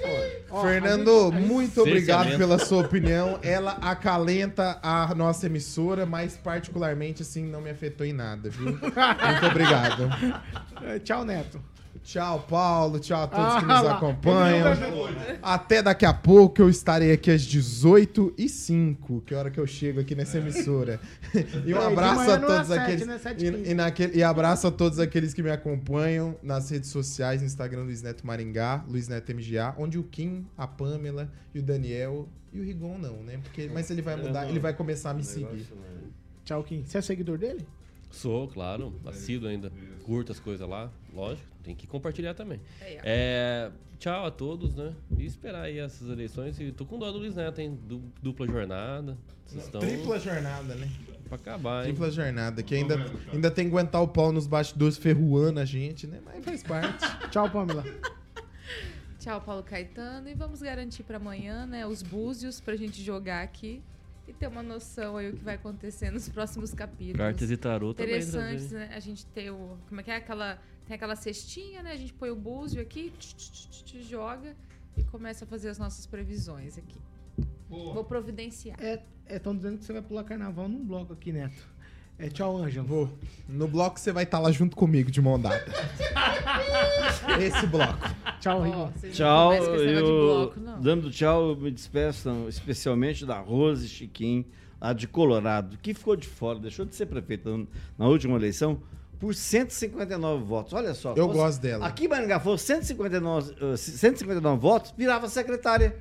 [0.62, 3.38] Fernando, muito obrigado pela sua opinião.
[3.42, 8.72] Ela acalenta a nossa emissora, mas particularmente assim não me afetou em nada, viu?
[8.78, 10.08] Muito obrigado.
[10.82, 11.60] É, Tchau, Neto.
[12.08, 12.98] Tchau, Paulo.
[12.98, 13.96] Tchau a todos que Ah, nos lá.
[13.98, 14.66] acompanham.
[15.42, 19.66] Até daqui a pouco eu estarei aqui às 18h05, que é a hora que eu
[19.66, 20.98] chego aqui nessa emissora.
[21.66, 23.06] E um abraço a todos aqueles.
[23.06, 23.20] né?
[23.38, 27.42] E e, e, naquele- e abraço a todos aqueles que me acompanham nas redes sociais,
[27.42, 31.62] no Instagram Luiz Neto Maringá, Luiz Neto MGA, onde o Kim, a Pamela e o
[31.62, 33.38] Daniel e o Rigon não, né?
[33.42, 35.66] Porque, mas ele vai mudar, ele vai começar a me seguir.
[36.42, 36.82] Tchau, Kim.
[36.86, 37.66] Você é seguidor dele?
[38.10, 38.94] Sou, claro.
[39.04, 39.70] Assíduo ainda.
[40.06, 40.90] Curto as coisas lá.
[41.14, 42.58] Lógico, tem que compartilhar também.
[42.80, 42.84] Ó.
[43.04, 44.94] É, tchau a todos, né?
[45.18, 46.58] E esperar aí essas eleições.
[46.58, 47.78] E tô com dó do Luiz Neto, hein?
[47.86, 49.18] Du- dupla jornada.
[49.44, 50.90] Vocês estão Tripla jornada, né?
[51.28, 51.90] pra acabar, hein?
[51.92, 52.96] Tripla jornada, que ainda,
[53.30, 56.20] ainda tem que aguentar o pau nos bastidores ferruando a gente, né?
[56.24, 57.04] Mas faz parte.
[57.30, 57.84] Tchau, Pamela.
[59.18, 60.26] Tchau, Paulo Caetano.
[60.30, 63.82] E vamos garantir para amanhã, né, os búzios pra gente jogar aqui
[64.26, 67.18] e ter uma noção aí o que vai acontecer nos próximos capítulos.
[67.18, 68.76] Cartas e tarô também Interessante, trazer.
[68.76, 68.90] né?
[68.94, 69.76] A gente ter o.
[69.88, 70.16] Como é que é?
[70.16, 70.58] Aquela,
[70.88, 71.92] tem aquela cestinha, né?
[71.92, 74.56] A gente põe o búzio aqui, tch, tch, tch, tch, joga
[74.96, 76.96] e começa a fazer as nossas previsões aqui.
[77.68, 78.78] Vou providenciar.
[78.80, 81.62] É, estão dizendo que você vai pular carnaval num bloco aqui, Neto.
[82.18, 82.86] É, tchau, Ângelo.
[82.86, 83.18] Vou.
[83.46, 85.62] No bloco você vai estar lá junto comigo, de mão dada.
[87.38, 88.08] Esse bloco.
[88.40, 90.80] Tchau, não Tchau, eu, bloco, não.
[90.80, 94.46] dando tchau, eu me despeço especialmente da Rose Chiquim,
[94.80, 97.50] lá de Colorado, que ficou de fora, deixou de ser prefeita
[97.98, 98.80] na última eleição
[99.20, 100.72] por 159 votos.
[100.72, 101.10] Olha só.
[101.16, 101.86] Eu fosse- gosto dela.
[101.86, 105.96] Aqui em Maringá fosse 159, uh, 159 votos, virava secretária.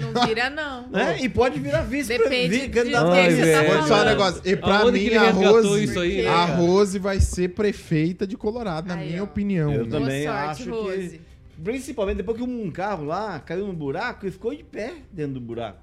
[0.00, 0.88] Não vira, não.
[0.92, 1.18] Né?
[1.20, 2.08] E pode virar vice.
[2.08, 3.52] Depende de você vice.
[3.52, 4.42] tá Vou falar um negócio.
[4.46, 6.44] E pra Aonde mim, a Rose, isso aí, né, a?
[6.46, 9.24] Rose vai ser prefeita de Colorado, na Aí, minha ó.
[9.24, 9.70] opinião.
[9.72, 9.90] Eu né?
[9.90, 11.08] também sorte, acho Rose.
[11.18, 11.32] que.
[11.62, 15.40] Principalmente depois que um carro lá caiu no buraco e ficou de pé dentro do
[15.40, 15.78] buraco.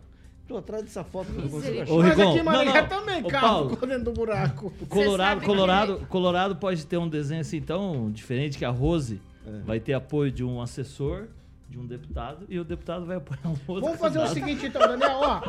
[0.50, 1.94] Tô atrás dessa foto que eu não consigo achar.
[1.94, 2.88] Ô, Mas Rigon, aqui em Maringá não, não.
[2.90, 3.70] também, Ô, carro Paulo.
[3.70, 4.74] ficou dentro do buraco.
[4.90, 9.60] Colorado, Colorado, Colorado pode ter um desenho assim tão diferente que a Rose É.
[9.64, 11.28] vai ter apoio de um assessor,
[11.70, 13.82] de um deputado, e o deputado vai apoiar um outro.
[13.86, 14.34] Vamos fazer o candidato.
[14.46, 15.42] seguinte, então, Daniel, ó.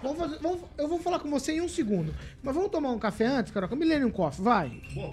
[0.00, 2.14] Vamos fazer, vamos- eu vou falar com você em um segundo.
[2.40, 3.74] Mas vamos tomar um café antes, Carol?
[3.76, 4.80] Millennium Coffee, vai.
[4.94, 5.10] Boa,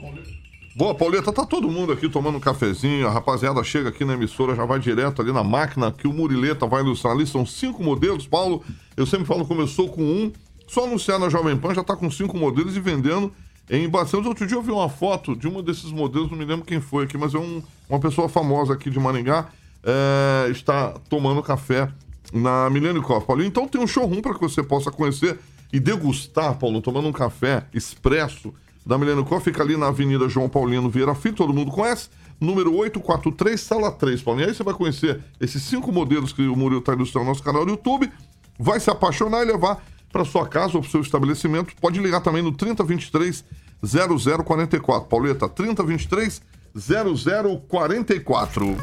[0.97, 3.07] Pauleta, tá todo mundo aqui tomando um cafezinho.
[3.07, 6.65] A rapaziada chega aqui na emissora, já vai direto ali na máquina que o Murileta
[6.65, 7.27] vai ilustrar ali.
[7.27, 8.63] São cinco modelos, Paulo.
[8.97, 10.31] Eu sempre falo, começou com um.
[10.67, 13.31] Só anunciar na Jovem Pan já tá com cinco modelos e vendendo
[13.69, 14.27] em bastante.
[14.27, 17.03] Outro dia eu vi uma foto de um desses modelos, não me lembro quem foi
[17.03, 19.49] aqui, mas é um- uma pessoa famosa aqui de Maringá.
[19.85, 21.89] é, está tomando café
[22.31, 23.43] na Millennium Coffee, Paulo.
[23.43, 25.37] Então tem um showroom para que você possa conhecer
[25.73, 28.53] e degustar, Paulo, tomando um café expresso
[28.85, 29.53] da Millennium Coffee.
[29.53, 32.09] Fica ali na Avenida João Paulino Vieira Filho, todo mundo conhece.
[32.39, 34.41] Número 843, sala 3, Paulo.
[34.41, 37.43] E aí você vai conhecer esses cinco modelos que o Murilo está ilustrando no nosso
[37.43, 38.11] canal do YouTube.
[38.59, 41.73] Vai se apaixonar e levar para sua casa ou para o seu estabelecimento.
[41.79, 43.43] Pode ligar também no 3023
[43.81, 45.07] 0044.
[45.07, 46.41] Pauleta, 3023
[46.75, 48.77] 0044.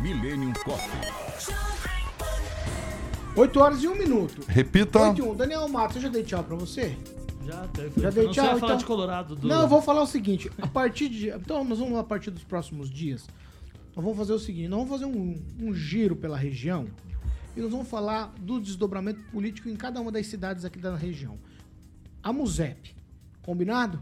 [0.00, 1.08] Millennium Coffee.
[3.34, 4.42] 8 horas e 1 minuto.
[4.48, 5.00] Repita.
[5.00, 5.36] 8 e 1.
[5.36, 6.96] Daniel Matos, eu já dei tchau pra você?
[7.48, 8.76] Já, até- Já dei não, você tchau, vai falar então.
[8.76, 9.34] de Colorado.
[9.36, 9.48] Do...
[9.48, 10.50] Não, eu vou falar o seguinte.
[10.60, 11.28] A partir de...
[11.30, 13.26] Então, nós vamos a partir dos próximos dias.
[13.96, 14.68] Nós vamos fazer o seguinte.
[14.68, 16.86] Nós vamos fazer um, um giro pela região.
[17.56, 21.38] E nós vamos falar do desdobramento político em cada uma das cidades aqui da região.
[22.22, 22.94] A MUSEP.
[23.42, 23.98] Combinado?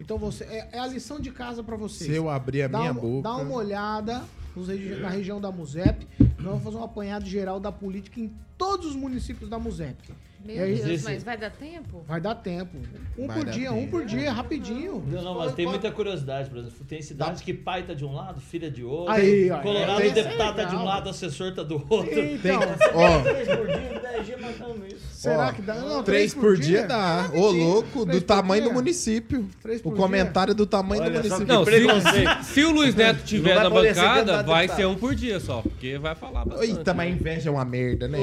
[0.00, 2.10] Então, você é, é a lição de casa pra vocês.
[2.10, 3.22] Se eu abrir a Dá minha uma- boca.
[3.22, 4.24] Dá uma olhada
[4.54, 6.06] nos regi- na região da MUSEP.
[6.38, 9.96] Nós vamos fazer um apanhado geral da política em todos os municípios da MUSEP.
[10.44, 12.04] Meu aí- Deus, mas vai dar tempo?
[12.06, 12.76] Vai dar tempo.
[13.18, 13.90] Um Vai por dia, um tempo.
[13.90, 15.02] por dia, rapidinho.
[15.08, 16.76] Não, não, mas tem muita curiosidade, por exemplo.
[16.86, 19.12] Tem cidades que pai tá de um lado, filha de outro.
[19.12, 22.16] Aí, ó, Colorado, tem- o deputado tá de um lado, o assessor tá do outro.
[22.20, 22.60] Então,
[22.94, 23.22] ó.
[23.22, 25.06] Três por dia, dez dias matando isso.
[25.16, 25.74] Será Ó, que dá?
[25.74, 27.28] Não, três por dia, dá.
[27.34, 28.70] Ô, louco, Três do tamanho dia.
[28.70, 29.48] do município.
[29.62, 31.86] Três O por comentário do tamanho do Olha só município.
[31.88, 35.62] Não, se, se o Luiz Neto tiver na bancada, vai ser um por dia só,
[35.62, 36.70] porque vai falar bastante.
[36.70, 38.18] Eita, mas a inveja é uma merda, né?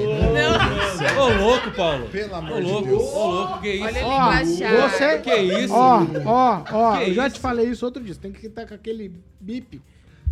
[1.20, 2.08] Ô, louco, Paulo.
[2.10, 3.04] Pelo amor de louco, Deus.
[3.04, 3.84] ô, louco, que isso?
[3.86, 4.92] Olha Ó, ele engaixado.
[4.92, 5.18] você.
[5.20, 5.74] Que isso?
[5.74, 7.36] Ó, ó, ó, Que eu já isso?
[7.36, 8.14] te falei isso outro dia.
[8.14, 9.82] Você tem que estar com aquele bip.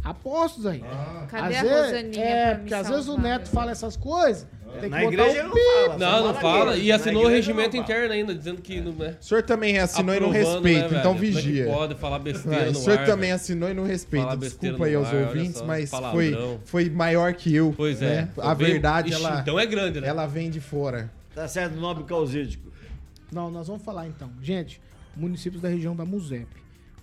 [0.03, 0.83] Apostos aí.
[1.29, 3.23] Cadê Às a vezes- Rosaninha É, pra me porque às vezes o salvar?
[3.23, 4.47] Neto fala essas coisas.
[4.79, 5.97] Tem que Na igreja não fala.
[5.97, 6.77] Não, não fala.
[6.77, 9.17] E assinou o regimento não interno ainda, dizendo que não é.
[9.19, 11.65] O senhor também assinou e não Aprovando, respeita, né, então é vigia.
[11.65, 13.35] pode falar besteira Ah, o senhor ar, também velho?
[13.35, 14.37] assinou e não respeita.
[14.37, 16.59] Desculpa aí aos ar, ouvintes, só, mas foi, palavrão.
[16.65, 17.73] foi maior que eu.
[17.75, 18.29] Pois né?
[18.37, 18.41] é.
[18.41, 20.07] A verdade, Ixi, ela, então é grande, né?
[20.07, 21.11] ela vem de fora.
[21.35, 22.71] Tá certo, nobre causídico.
[23.31, 24.29] Não, nós vamos falar então.
[24.41, 24.81] Gente,
[25.15, 26.47] municípios da região da MUSEP.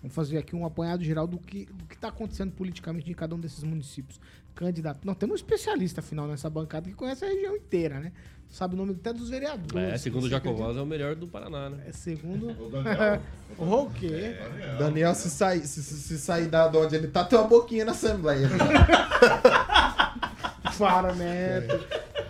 [0.03, 3.35] Vamos fazer aqui um apanhado geral do que do que está acontecendo politicamente em cada
[3.35, 4.21] um desses municípios.
[4.59, 4.99] Candidato.
[5.05, 8.11] Nós temos um especialista, afinal, nessa bancada que conhece a região inteira, né?
[8.51, 9.93] Sabe o nome até dos vereadores.
[9.95, 11.85] É, segundo o Jacovaz, é o melhor do Paraná, né?
[11.87, 12.53] É segundo.
[12.71, 13.21] Daniel.
[13.59, 14.35] o quê?
[14.79, 17.93] Daniel, se sair, se, se- sair da de onde ele tá, tem uma boquinha na
[17.93, 18.49] Assembleia.
[20.79, 21.69] Para, Neto.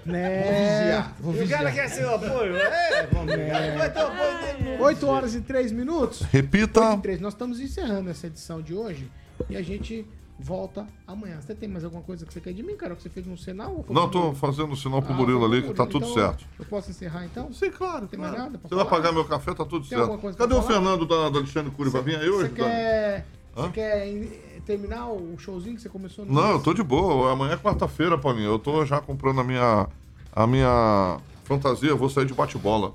[0.04, 0.80] Vou Né?
[0.80, 1.74] vigiar, vou E o cara vigiar.
[1.74, 2.56] quer seu apoio?
[2.56, 3.76] É, vamos ver.
[3.76, 4.76] Vai ter o apoio dele.
[4.82, 6.22] 8 horas e 3 minutos.
[6.22, 6.80] Repita.
[6.80, 7.20] 8 e 3.
[7.20, 9.10] Nós estamos encerrando essa edição de hoje
[9.50, 10.06] e a gente
[10.38, 11.40] volta amanhã.
[11.40, 12.94] Você tem mais alguma coisa que você quer de mim, cara?
[12.94, 13.84] Que você fez um sinal?
[13.88, 14.34] Não, Murilo?
[14.34, 16.44] fazendo sinal pro Ah, Murilo ali que tá tudo Então, certo.
[16.58, 17.52] Eu posso encerrar então?
[17.52, 18.02] Sim, claro.
[18.02, 18.44] Não tem mais claro.
[18.46, 18.96] nada pra Você vai falar?
[18.96, 20.36] pagar meu café, tá tudo Tem certo.
[20.36, 20.74] Cadê o falar?
[20.74, 21.90] Fernando da, da Alexandre Cury?
[21.90, 22.50] Vai vir aí hoje?
[22.50, 22.70] Você Dani?
[22.70, 23.26] quer,
[23.56, 23.62] Hã?
[23.62, 24.30] você quer in-
[24.64, 27.32] terminar o showzinho que você começou no Não, eu tô de boa.
[27.32, 28.50] Amanhã é quarta-feira, Paulinho.
[28.52, 29.88] Eu tô já comprando a minha,
[30.32, 31.94] a minha fantasia.
[31.94, 32.92] Vou sair de bate-bola.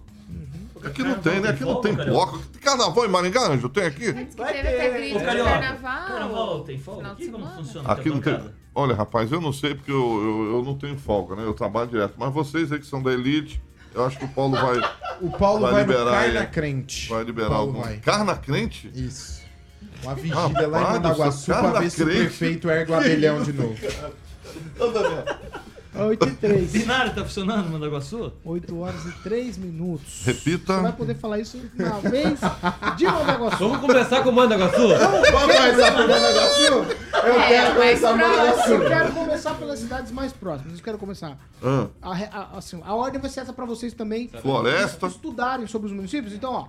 [0.85, 1.49] Aqui não tem, né?
[1.49, 2.39] Aqui não tem bloco.
[2.51, 3.69] Tem carnaval em Maringá, Anjo?
[3.69, 4.13] Tem aqui?
[4.13, 6.07] Que teve até grito Ô, de Carioca, carnaval.
[6.07, 7.29] Carnaval tem folga aqui?
[7.29, 7.91] Como funciona?
[7.91, 8.39] Aqui não tem.
[8.75, 11.43] Olha, rapaz, eu não sei porque eu, eu, eu não tenho folga, né?
[11.45, 12.15] Eu trabalho direto.
[12.17, 13.61] Mas vocês aí que são da elite,
[13.93, 14.77] eu acho que o Paulo vai.
[15.21, 16.45] O Paulo vai, no liberar Carna.
[16.47, 17.09] Crente.
[17.09, 17.81] Vai liberar Paulo algum.
[17.81, 17.97] vai.
[17.97, 18.91] Carna crente?
[18.93, 19.43] Isso.
[20.01, 23.75] Uma vigília lá em Mandaguaçu pra ver se o prefeito ergue o abelhão de novo.
[25.95, 26.71] 8 e 3.
[26.71, 28.33] Binário tá funcionando, Mandaguaçu?
[28.43, 30.23] 8 horas e 3 minutos.
[30.25, 30.75] Repita.
[30.75, 32.39] Você vai poder falar isso na vez
[32.97, 33.57] de Mandaguaçu.
[33.57, 34.87] Vamos começar com o Mandaguaçu?
[34.87, 36.63] Vamos começar por Mandaguaçu?
[37.25, 38.71] Eu É, quero mais começar Mandaguaçu.
[38.71, 40.77] Eu quero começar pelas cidades mais próximas.
[40.77, 41.37] Eu quero começar.
[41.61, 44.27] Ah, A, a- assim, a ordem vai ser essa pra vocês também.
[44.41, 45.07] Floresta.
[45.07, 46.33] Estudarem sobre os municípios.
[46.33, 46.67] Então, ó.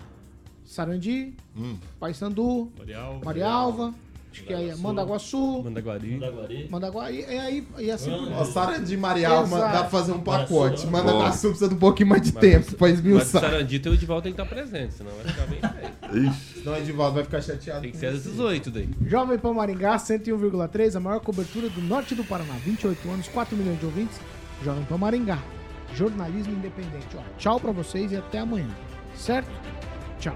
[0.66, 1.77] Sarandi, Hum.
[2.01, 3.25] Paysandu, Marialva.
[3.25, 3.95] Marialva,
[4.35, 6.12] acho que aí é Mandaguaçu, Mandaguari.
[6.12, 6.68] Mandaguari.
[6.68, 8.53] Mandaguari, e aí, e assim por Ó, diante.
[8.53, 10.87] Sara de Marialma dá pra fazer um pacote.
[10.89, 11.28] Manda Boa.
[11.28, 13.41] a precisa de um pouquinho mais de tempo pra Mas o esmiuçar.
[13.43, 16.26] Sarandita e o Edivaldo tem que estar presente, senão vai ficar bem feio.
[16.28, 16.59] Ixi.
[16.61, 17.82] Senão o Edivaldo vai ficar chateado.
[17.82, 18.30] Tem que ser às você.
[18.30, 18.89] 18 daí.
[19.07, 22.55] Jovem Pan Maringá, 101,3, a maior cobertura do norte do Paraná.
[22.64, 24.20] 28 anos, 4 milhões de ouvintes.
[24.64, 25.39] Jovem Pan Maringá.
[25.95, 27.16] Jornalismo independente.
[27.16, 28.68] Ó, tchau pra vocês e até amanhã.
[29.14, 29.49] Certo?
[30.18, 30.35] Tchau.